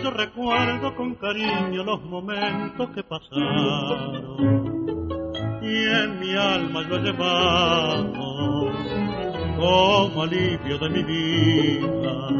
Yo 0.00 0.10
recuerdo 0.10 0.94
con 0.94 1.14
cariño 1.16 1.84
los 1.84 2.02
momentos 2.04 2.90
que 2.94 3.02
pasaron 3.02 4.72
y 5.62 5.84
en 5.84 6.20
mi 6.20 6.34
alma 6.34 6.82
yo 6.88 6.96
he 6.96 7.02
llevado 7.02 8.12
como 9.56 10.22
alivio 10.22 10.78
de 10.78 10.88
mi 10.90 11.02
vida. 11.02 12.30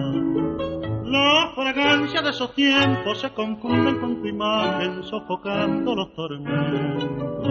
La 1.05 1.53
fragancia 1.55 2.23
de 2.23 2.31
esos 2.31 2.55
tiempos 2.55 3.21
se 3.21 3.31
confunden 3.31 3.99
con 4.01 4.23
tu 4.23 4.27
imagen 4.29 5.03
sofocando 5.05 5.95
los 5.95 6.15
tormentos. 6.15 7.45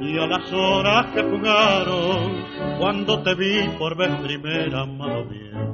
Y 0.00 0.18
a 0.18 0.26
las 0.26 0.52
horas 0.52 1.06
que 1.14 1.22
jugaron 1.22 2.44
cuando 2.78 3.22
te 3.22 3.34
vi 3.34 3.68
por 3.78 3.96
vez 3.96 4.14
primera, 4.22 4.82
amado 4.82 5.24
bien 5.26 5.67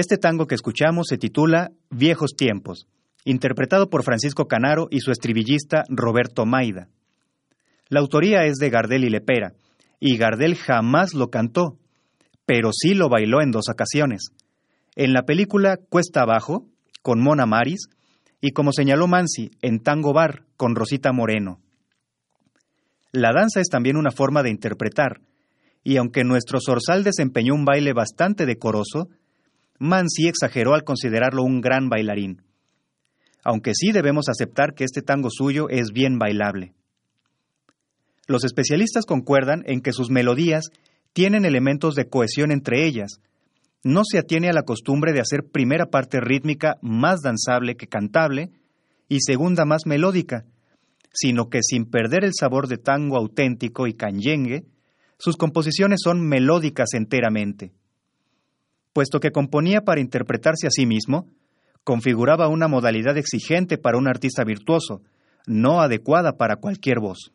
Este 0.00 0.16
tango 0.16 0.46
que 0.46 0.54
escuchamos 0.54 1.08
se 1.08 1.18
titula 1.18 1.72
Viejos 1.90 2.30
tiempos, 2.34 2.86
interpretado 3.26 3.90
por 3.90 4.02
Francisco 4.02 4.48
Canaro 4.48 4.88
y 4.90 5.00
su 5.00 5.10
estribillista 5.10 5.84
Roberto 5.90 6.46
Maida. 6.46 6.88
La 7.90 8.00
autoría 8.00 8.46
es 8.46 8.56
de 8.56 8.70
Gardel 8.70 9.04
y 9.04 9.10
Lepera, 9.10 9.52
y 9.98 10.16
Gardel 10.16 10.56
jamás 10.56 11.12
lo 11.12 11.28
cantó, 11.28 11.76
pero 12.46 12.70
sí 12.72 12.94
lo 12.94 13.10
bailó 13.10 13.42
en 13.42 13.50
dos 13.50 13.64
ocasiones. 13.70 14.30
En 14.96 15.12
la 15.12 15.24
película 15.24 15.76
Cuesta 15.76 16.22
Abajo, 16.22 16.66
con 17.02 17.20
Mona 17.20 17.44
Maris, 17.44 17.90
y 18.40 18.52
como 18.52 18.72
señaló 18.72 19.06
Mansi, 19.06 19.50
en 19.60 19.80
Tango 19.80 20.14
Bar, 20.14 20.44
con 20.56 20.76
Rosita 20.76 21.12
Moreno. 21.12 21.60
La 23.12 23.34
danza 23.34 23.60
es 23.60 23.68
también 23.68 23.98
una 23.98 24.12
forma 24.12 24.42
de 24.42 24.48
interpretar, 24.48 25.20
y 25.84 25.98
aunque 25.98 26.24
nuestro 26.24 26.58
zorzal 26.58 27.04
desempeñó 27.04 27.52
un 27.54 27.66
baile 27.66 27.92
bastante 27.92 28.46
decoroso, 28.46 29.10
Mansi 29.80 30.28
exageró 30.28 30.74
al 30.74 30.84
considerarlo 30.84 31.42
un 31.42 31.62
gran 31.62 31.88
bailarín. 31.88 32.42
Aunque 33.42 33.72
sí 33.74 33.92
debemos 33.92 34.28
aceptar 34.28 34.74
que 34.74 34.84
este 34.84 35.00
tango 35.00 35.30
suyo 35.30 35.70
es 35.70 35.92
bien 35.92 36.18
bailable. 36.18 36.74
Los 38.26 38.44
especialistas 38.44 39.06
concuerdan 39.06 39.62
en 39.64 39.80
que 39.80 39.94
sus 39.94 40.10
melodías 40.10 40.66
tienen 41.14 41.46
elementos 41.46 41.94
de 41.94 42.10
cohesión 42.10 42.52
entre 42.52 42.86
ellas. 42.86 43.20
No 43.82 44.02
se 44.04 44.18
atiene 44.18 44.50
a 44.50 44.52
la 44.52 44.64
costumbre 44.64 45.14
de 45.14 45.20
hacer 45.20 45.44
primera 45.50 45.86
parte 45.86 46.20
rítmica 46.20 46.76
más 46.82 47.22
danzable 47.22 47.76
que 47.76 47.86
cantable 47.86 48.50
y 49.08 49.20
segunda 49.20 49.64
más 49.64 49.86
melódica, 49.86 50.44
sino 51.10 51.48
que 51.48 51.60
sin 51.62 51.86
perder 51.86 52.22
el 52.24 52.32
sabor 52.38 52.68
de 52.68 52.76
tango 52.76 53.16
auténtico 53.16 53.86
y 53.86 53.94
canyengue, 53.94 54.66
sus 55.18 55.38
composiciones 55.38 56.00
son 56.04 56.20
melódicas 56.20 56.90
enteramente. 56.92 57.72
Puesto 58.92 59.20
que 59.20 59.30
componía 59.30 59.82
para 59.82 60.00
interpretarse 60.00 60.66
a 60.66 60.70
sí 60.70 60.86
mismo, 60.86 61.28
configuraba 61.84 62.48
una 62.48 62.68
modalidad 62.68 63.16
exigente 63.16 63.78
para 63.78 63.98
un 63.98 64.08
artista 64.08 64.44
virtuoso, 64.44 65.02
no 65.46 65.80
adecuada 65.80 66.36
para 66.36 66.56
cualquier 66.56 66.98
voz. 67.00 67.32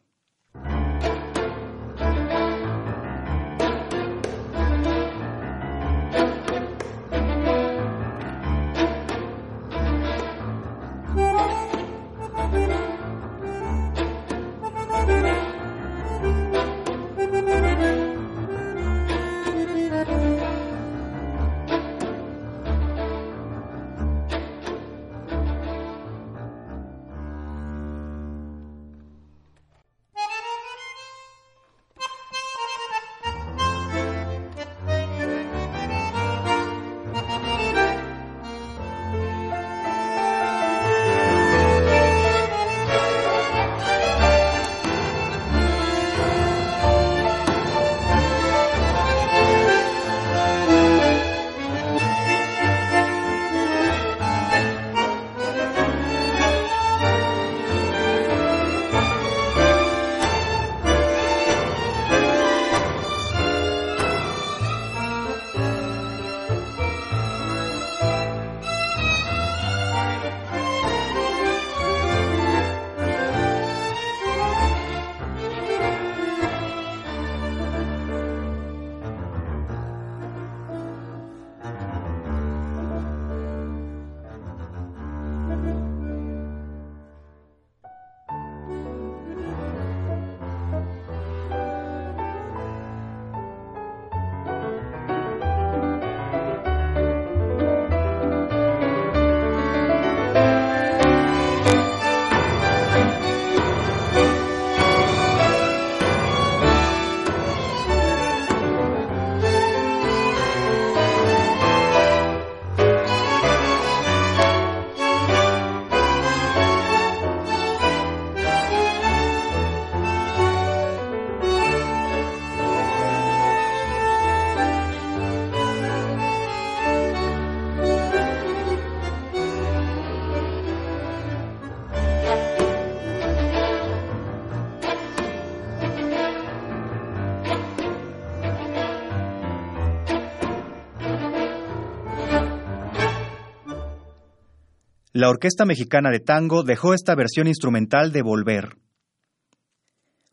La 145.15 145.29
Orquesta 145.29 145.63
Mexicana 145.63 146.11
de 146.11 146.19
Tango 146.19 146.63
dejó 146.63 146.93
esta 146.93 147.15
versión 147.15 147.47
instrumental 147.47 148.11
de 148.11 148.21
Volver. 148.21 148.75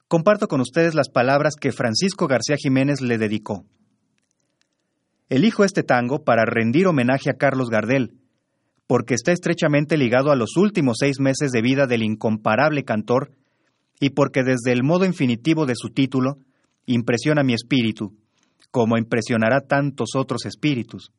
Comparto 0.09 0.49
con 0.49 0.61
ustedes 0.61 0.97
las 0.97 1.09
palabras 1.09 1.55
que 1.55 1.71
Francisco 1.71 2.27
García 2.27 2.57
Jiménez 2.59 3.01
le 3.01 3.17
dedicó. 3.17 3.65
Elijo 5.29 5.63
este 5.63 5.85
tango 5.85 6.25
para 6.25 6.45
rendir 6.45 6.89
homenaje 6.89 7.31
a 7.31 7.35
Carlos 7.35 7.71
Gardel, 7.71 8.17
porque 8.89 9.15
está 9.15 9.31
estrechamente 9.31 9.97
ligado 9.97 10.33
a 10.33 10.37
los 10.37 10.57
últimos 10.57 10.97
seis 10.99 11.21
meses 11.21 11.53
de 11.53 11.63
vida 11.63 11.87
del 11.87 12.03
incomparable 12.03 12.83
cantor 12.83 13.31
y 14.01 14.11
porque 14.11 14.43
desde 14.43 14.73
el 14.73 14.83
modo 14.83 15.05
infinitivo 15.05 15.65
de 15.65 15.75
su 15.77 15.91
título 15.91 16.39
impresiona 16.87 17.45
mi 17.45 17.55
espíritu, 17.55 18.17
como 18.73 18.99
impresionará 18.99 19.61
tantos 19.61 20.17
otros 20.17 20.45
espíritus, 20.45 21.13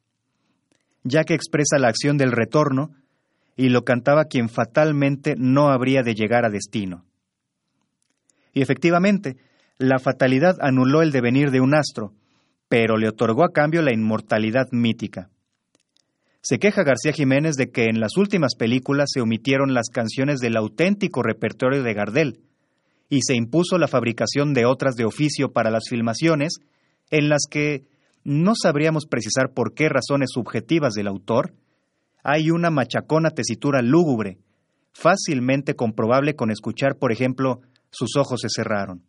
ya 1.06 1.24
que 1.24 1.34
expresa 1.34 1.80
la 1.80 1.88
acción 1.88 2.18
del 2.18 2.34
retorno 2.34 2.92
y 3.56 3.70
lo 3.70 3.84
cantaba 3.84 4.26
quien 4.26 4.50
fatalmente 4.50 5.36
no 5.38 5.70
habría 5.70 6.02
de 6.04 6.16
llegar 6.16 6.46
a 6.46 6.50
destino. 6.50 7.06
Y 8.54 8.62
efectivamente, 8.62 9.38
la 9.78 10.00
fatalidad 10.00 10.58
anuló 10.62 11.02
el 11.02 11.12
devenir 11.12 11.52
de 11.52 11.62
un 11.62 11.76
astro, 11.76 12.14
pero 12.70 12.98
le 12.98 13.08
otorgó 13.08 13.44
a 13.44 13.52
cambio 13.52 13.82
la 13.82 13.94
inmortalidad 13.94 14.68
mítica. 14.72 15.30
Se 16.42 16.60
queja 16.60 16.84
García 16.84 17.14
Jiménez 17.14 17.56
de 17.56 17.72
que 17.72 17.86
en 17.86 18.00
las 18.00 18.18
últimas 18.18 18.56
películas 18.56 19.10
se 19.14 19.22
omitieron 19.22 19.74
las 19.74 19.90
canciones 19.90 20.40
del 20.40 20.58
auténtico 20.58 21.24
repertorio 21.24 21.84
de 21.84 21.94
Gardel, 21.94 22.42
y 23.10 23.22
se 23.22 23.36
impuso 23.36 23.78
la 23.78 23.88
fabricación 23.88 24.54
de 24.54 24.66
otras 24.66 24.96
de 24.96 25.06
oficio 25.06 25.52
para 25.52 25.70
las 25.70 25.84
filmaciones, 25.88 26.56
en 27.12 27.30
las 27.30 27.44
que 27.50 27.86
no 28.24 28.54
sabríamos 28.56 29.06
precisar 29.06 29.52
por 29.54 29.74
qué 29.74 29.88
razones 29.88 30.30
subjetivas 30.34 30.94
del 30.94 31.08
autor, 31.08 31.54
hay 32.24 32.50
una 32.50 32.70
machacona 32.70 33.32
tesitura 33.32 33.82
lúgubre, 33.82 34.40
fácilmente 34.94 35.76
comprobable 35.76 36.36
con 36.36 36.52
escuchar, 36.52 36.98
por 36.98 37.12
ejemplo, 37.12 37.62
sus 37.92 38.16
ojos 38.16 38.42
se 38.42 38.48
cerraron. 38.50 39.04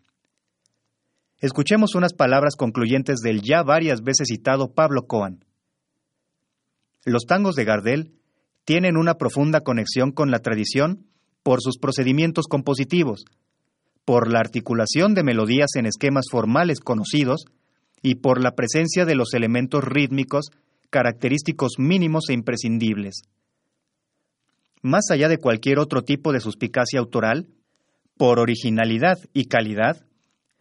Escuchemos 1.38 1.94
unas 1.94 2.12
palabras 2.12 2.56
concluyentes 2.56 3.20
del 3.20 3.42
ya 3.42 3.62
varias 3.62 4.02
veces 4.02 4.28
citado 4.28 4.72
Pablo 4.72 5.06
Coan. 5.06 5.44
Los 7.04 7.24
tangos 7.26 7.54
de 7.54 7.64
Gardel 7.64 8.14
tienen 8.64 8.96
una 8.96 9.14
profunda 9.14 9.60
conexión 9.60 10.10
con 10.10 10.30
la 10.30 10.40
tradición 10.40 11.06
por 11.42 11.60
sus 11.60 11.78
procedimientos 11.78 12.46
compositivos, 12.48 13.26
por 14.04 14.32
la 14.32 14.40
articulación 14.40 15.14
de 15.14 15.22
melodías 15.22 15.76
en 15.76 15.86
esquemas 15.86 16.24
formales 16.30 16.80
conocidos 16.80 17.44
y 18.02 18.16
por 18.16 18.42
la 18.42 18.52
presencia 18.52 19.04
de 19.04 19.14
los 19.14 19.34
elementos 19.34 19.84
rítmicos 19.84 20.50
característicos 20.95 21.72
mínimos 21.76 22.26
e 22.28 22.34
imprescindibles. 22.34 23.22
Más 24.80 25.11
allá 25.11 25.28
de 25.28 25.38
cualquier 25.38 25.80
otro 25.80 26.03
tipo 26.03 26.32
de 26.32 26.38
suspicacia 26.38 27.01
autoral, 27.01 27.49
por 28.16 28.38
originalidad 28.38 29.18
y 29.32 29.47
calidad, 29.47 30.07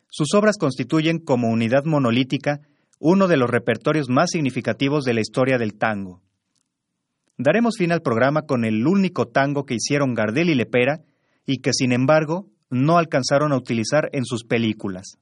sus 0.09 0.33
obras 0.33 0.57
constituyen 0.57 1.19
como 1.19 1.51
unidad 1.51 1.85
monolítica 1.85 2.61
uno 2.97 3.27
de 3.27 3.37
los 3.37 3.47
repertorios 3.47 4.09
más 4.09 4.31
significativos 4.31 5.03
de 5.03 5.13
la 5.13 5.21
historia 5.21 5.59
del 5.59 5.75
tango. 5.75 6.23
Daremos 7.37 7.75
fin 7.77 7.91
al 7.91 8.01
programa 8.01 8.47
con 8.47 8.65
el 8.65 8.87
único 8.87 9.27
tango 9.27 9.67
que 9.67 9.75
hicieron 9.75 10.15
Gardel 10.15 10.49
y 10.49 10.55
Lepera 10.55 11.01
y 11.45 11.57
que, 11.57 11.73
sin 11.73 11.91
embargo, 11.91 12.47
no 12.71 12.97
alcanzaron 12.97 13.51
a 13.51 13.57
utilizar 13.57 14.09
en 14.13 14.25
sus 14.25 14.45
películas. 14.45 15.19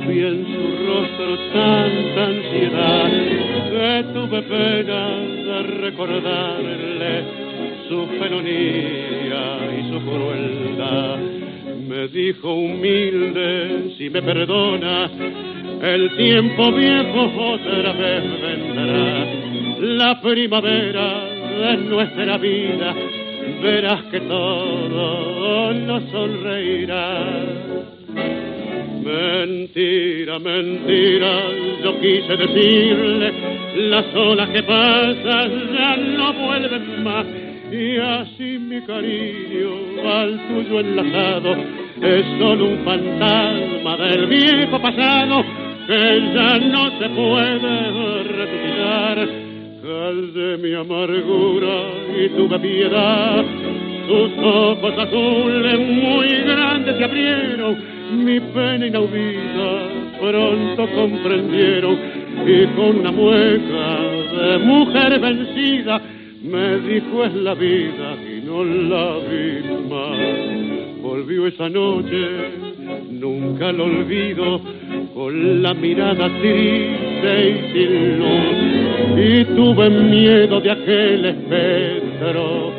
Había 0.00 0.28
en 0.28 0.46
su 0.46 0.86
rostro 0.86 1.36
tanta 1.52 2.26
ansiedad 2.26 3.10
que 3.70 4.04
tuve 4.12 4.42
pena 4.42 5.08
de 5.08 5.62
recordarle 5.80 7.24
su 7.88 8.06
felonía 8.18 9.58
y 9.76 9.90
su 9.90 10.00
crueldad. 10.06 11.18
Me 11.88 12.08
dijo 12.08 12.52
humilde, 12.52 13.94
si 13.98 14.08
me 14.10 14.22
perdona, 14.22 15.10
el 15.82 16.16
tiempo 16.16 16.72
viejo 16.72 17.52
otra 17.54 17.92
vez 17.92 18.24
vendrá. 18.40 19.26
La 19.80 20.20
primavera 20.20 21.24
de 21.24 21.76
nuestra 21.78 22.38
vida, 22.38 22.94
verás 23.62 24.02
que 24.04 24.20
todo 24.20 25.74
nos 25.74 26.04
sonreirá. 26.10 27.68
Mentira, 29.08 30.38
mentira, 30.38 31.32
yo 31.82 31.98
quise 31.98 32.36
decirle, 32.36 33.32
las 33.88 34.04
olas 34.14 34.50
que 34.50 34.62
pasan 34.62 35.72
ya 35.72 35.96
no 35.96 36.32
vuelven 36.34 37.02
más. 37.02 37.24
Y 37.72 37.96
así 37.96 38.58
mi 38.58 38.82
cariño 38.82 39.70
al 40.04 40.38
tuyo 40.48 40.80
enlazado 40.80 41.56
es 42.02 42.26
solo 42.38 42.66
un 42.66 42.84
fantasma 42.84 43.96
del 43.96 44.26
viejo 44.26 44.78
pasado 44.78 45.42
que 45.86 46.20
ya 46.34 46.58
no 46.58 46.90
se 46.98 47.08
puede 47.08 48.22
resucitar. 48.24 49.28
Calde 49.80 50.58
mi 50.58 50.74
amargura 50.74 51.76
y 52.14 52.28
tuve 52.28 52.58
piedad, 52.58 53.42
tus 54.06 54.32
ojos 54.44 54.98
azules 54.98 55.78
muy 55.78 56.27
mi 58.10 58.40
pena 58.40 58.86
inaudita 58.86 59.70
pronto 60.20 60.88
comprendieron 60.94 61.98
y 62.46 62.66
con 62.74 63.00
una 63.00 63.12
mueca 63.12 64.00
de 64.36 64.58
mujer 64.58 65.20
vencida 65.20 66.00
me 66.42 66.78
dijo 66.78 67.24
es 67.24 67.34
la 67.34 67.54
vida 67.54 68.16
y 68.22 68.46
no 68.46 68.64
la 68.64 69.18
vi 69.18 69.62
más. 69.90 71.02
Volvió 71.02 71.46
esa 71.46 71.68
noche, 71.68 72.26
nunca 73.10 73.72
lo 73.72 73.84
olvido, 73.84 74.60
con 75.14 75.62
la 75.62 75.74
mirada 75.74 76.28
triste 76.38 77.50
y 77.50 77.72
sin 77.72 78.18
luz. 78.18 78.58
Y 79.16 79.44
tuve 79.56 79.90
miedo 79.90 80.60
de 80.60 80.70
aquel 80.70 81.24
espectro 81.24 82.72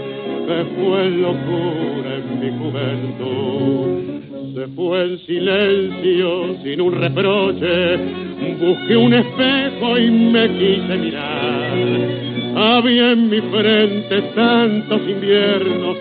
que 0.47 0.65
fue 0.75 1.09
locura 1.11 2.15
en 2.15 2.39
mi 2.39 2.57
juventud. 2.57 4.18
Se 4.59 4.67
fue 4.75 5.03
en 5.03 5.17
silencio, 5.19 6.57
sin 6.61 6.81
un 6.81 6.91
reproche, 6.91 7.95
busqué 8.59 8.97
un 8.97 9.13
espejo 9.13 9.97
y 9.97 10.11
me 10.11 10.49
quise 10.49 10.97
mirar. 10.97 11.77
Había 12.57 13.11
en 13.13 13.29
mi 13.29 13.39
frente 13.39 14.21
tantos 14.35 14.99
inviernos 15.07 15.97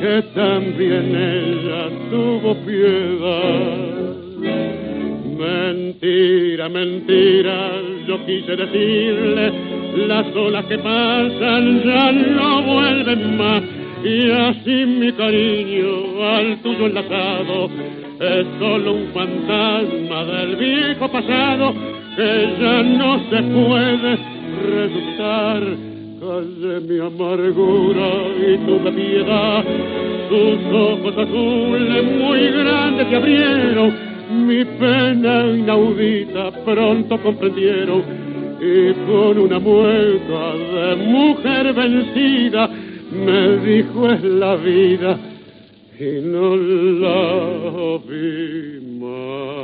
que 0.00 0.22
también 0.34 1.14
ella 1.14 1.90
tuvo 2.10 2.56
piedad. 2.66 3.92
Mentira, 5.38 6.68
mentira, 6.68 7.70
yo 8.08 8.26
quise 8.26 8.56
decirle, 8.56 9.52
las 10.08 10.26
olas 10.34 10.64
que 10.66 10.78
pasan 10.78 11.84
ya 11.84 12.10
no 12.10 12.62
vuelven 12.64 13.36
más. 13.36 13.81
Y 14.04 14.30
así 14.32 14.86
mi 14.86 15.12
cariño 15.12 16.24
al 16.24 16.58
tuyo 16.60 16.86
enlazado 16.86 17.70
es 18.18 18.46
solo 18.58 18.94
un 18.94 19.06
fantasma 19.14 20.24
del 20.24 20.56
viejo 20.56 21.08
pasado 21.08 21.72
que 22.16 22.48
ya 22.60 22.82
no 22.82 23.18
se 23.30 23.42
puede 23.42 24.18
resucitar. 24.66 25.62
Calle 26.20 26.80
mi 26.88 26.98
amargura 26.98 28.10
y 28.38 28.56
tuve 28.66 28.92
piedad, 28.92 29.64
tus 30.28 30.72
ojos 30.72 31.18
azules 31.18 32.04
muy 32.04 32.46
grandes 32.48 33.08
se 33.08 33.16
abrieron, 33.16 33.94
mi 34.46 34.64
pena 34.64 35.46
inaudita 35.46 36.50
pronto 36.64 37.18
comprendieron 37.18 38.02
y 38.60 38.92
con 39.06 39.38
una 39.38 39.58
mueca 39.58 40.54
de 40.54 40.96
mujer 40.96 41.72
vencida 41.72 42.70
me 43.12 43.58
dijo 43.64 44.10
es 44.10 44.22
la 44.24 44.56
vida 44.56 45.18
y 45.98 46.20
no 46.22 46.56
la 46.56 47.98
vi 48.08 48.80
más. 48.98 49.62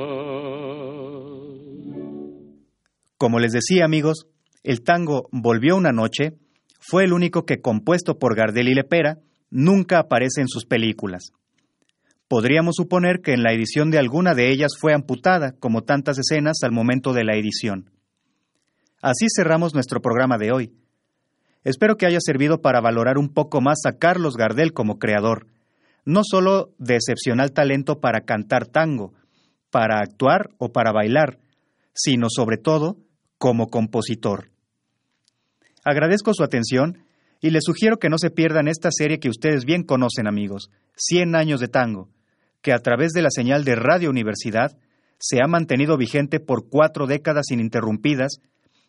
Como 3.17 3.41
les 3.41 3.53
decía 3.53 3.85
amigos, 3.85 4.27
el 4.63 4.83
tango 4.83 5.29
Volvió 5.33 5.77
una 5.77 5.93
noche 5.93 6.35
fue 6.79 7.05
el 7.05 7.13
único 7.13 7.45
que, 7.45 7.61
compuesto 7.61 8.19
por 8.19 8.37
Gardel 8.37 8.69
y 8.69 8.75
Lepera, 8.75 9.19
nunca 9.51 9.99
aparece 9.99 10.41
en 10.41 10.49
sus 10.49 10.65
películas. 10.65 11.33
Podríamos 12.29 12.77
suponer 12.77 13.21
que 13.21 13.33
en 13.33 13.43
la 13.43 13.53
edición 13.53 13.91
de 13.91 13.99
alguna 13.99 14.35
de 14.35 14.51
ellas 14.51 14.73
fue 14.79 14.95
amputada, 14.95 15.55
como 15.59 15.83
tantas 15.83 16.19
escenas 16.19 16.59
al 16.63 16.73
momento 16.73 17.13
de 17.13 17.25
la 17.25 17.37
edición. 17.37 17.91
Así 19.01 19.27
cerramos 19.35 19.75
nuestro 19.75 20.01
programa 20.01 20.37
de 20.39 20.53
hoy. 20.53 20.73
Espero 21.69 21.99
que 21.99 22.07
haya 22.07 22.16
servido 22.19 22.62
para 22.62 22.81
valorar 22.81 23.19
un 23.19 23.29
poco 23.29 23.61
más 23.61 23.81
a 23.85 23.99
Carlos 23.99 24.39
Gardel 24.39 24.73
como 24.73 24.99
creador, 24.99 25.49
no 26.07 26.23
solo 26.25 26.71
de 26.79 26.95
excepcional 26.95 27.53
talento 27.53 28.01
para 28.01 28.23
cantar 28.23 28.64
tango, 28.64 29.12
para 29.69 30.01
actuar 30.01 30.49
o 30.57 30.73
para 30.73 30.93
bailar, 30.93 31.41
sino 31.93 32.29
sobre 32.31 32.57
todo 32.57 32.97
como 33.37 33.66
compositor. 33.66 34.49
Agradezco 35.85 36.33
su 36.33 36.43
atención 36.43 37.05
y 37.39 37.51
les 37.51 37.64
sugiero 37.64 37.99
que 37.99 38.09
no 38.09 38.16
se 38.16 38.31
pierdan 38.31 38.66
esta 38.66 38.89
serie 38.91 39.21
que 39.21 39.29
ustedes 39.29 39.66
bien 39.66 39.83
conocen, 39.83 40.27
amigos, 40.27 40.71
100 40.97 41.35
años 41.35 41.61
de 41.61 41.69
tango, 41.69 42.09
que 42.62 42.73
a 42.73 42.79
través 42.79 43.12
de 43.12 43.21
la 43.21 43.31
señal 43.31 43.66
de 43.66 43.75
Radio 43.75 44.09
Universidad 44.09 44.79
se 45.19 45.43
ha 45.45 45.47
mantenido 45.47 45.99
vigente 45.99 46.41
por 46.41 46.71
cuatro 46.71 47.07
décadas 47.07 47.51
ininterrumpidas 47.51 48.41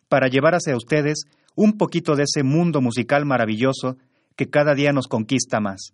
para 0.08 0.30
llevar 0.30 0.56
hacia 0.56 0.78
ustedes 0.78 1.26
un 1.60 1.74
poquito 1.78 2.16
de 2.16 2.24
ese 2.24 2.42
mundo 2.42 2.80
musical 2.80 3.26
maravilloso 3.26 3.98
que 4.38 4.50
cada 4.50 4.76
día 4.76 4.94
nos 4.94 5.10
conquista 5.10 5.60
más. 5.60 5.92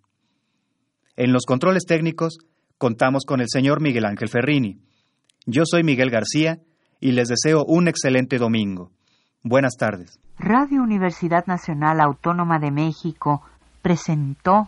En 1.16 1.34
los 1.34 1.48
controles 1.48 1.86
técnicos 1.88 2.38
contamos 2.78 3.26
con 3.26 3.42
el 3.42 3.48
señor 3.50 3.82
Miguel 3.82 4.06
Ángel 4.06 4.30
Ferrini. 4.30 4.78
Yo 5.48 5.64
soy 5.66 5.84
Miguel 5.84 6.12
García 6.12 6.60
y 7.00 7.14
les 7.14 7.30
deseo 7.30 7.66
un 7.66 7.88
excelente 7.88 8.38
domingo. 8.38 8.92
Buenas 9.42 9.74
tardes. 9.76 10.20
Radio 10.38 10.84
Universidad 10.84 11.48
Nacional 11.48 12.00
Autónoma 12.00 12.60
de 12.60 12.70
México 12.70 13.42
presentó 13.82 14.68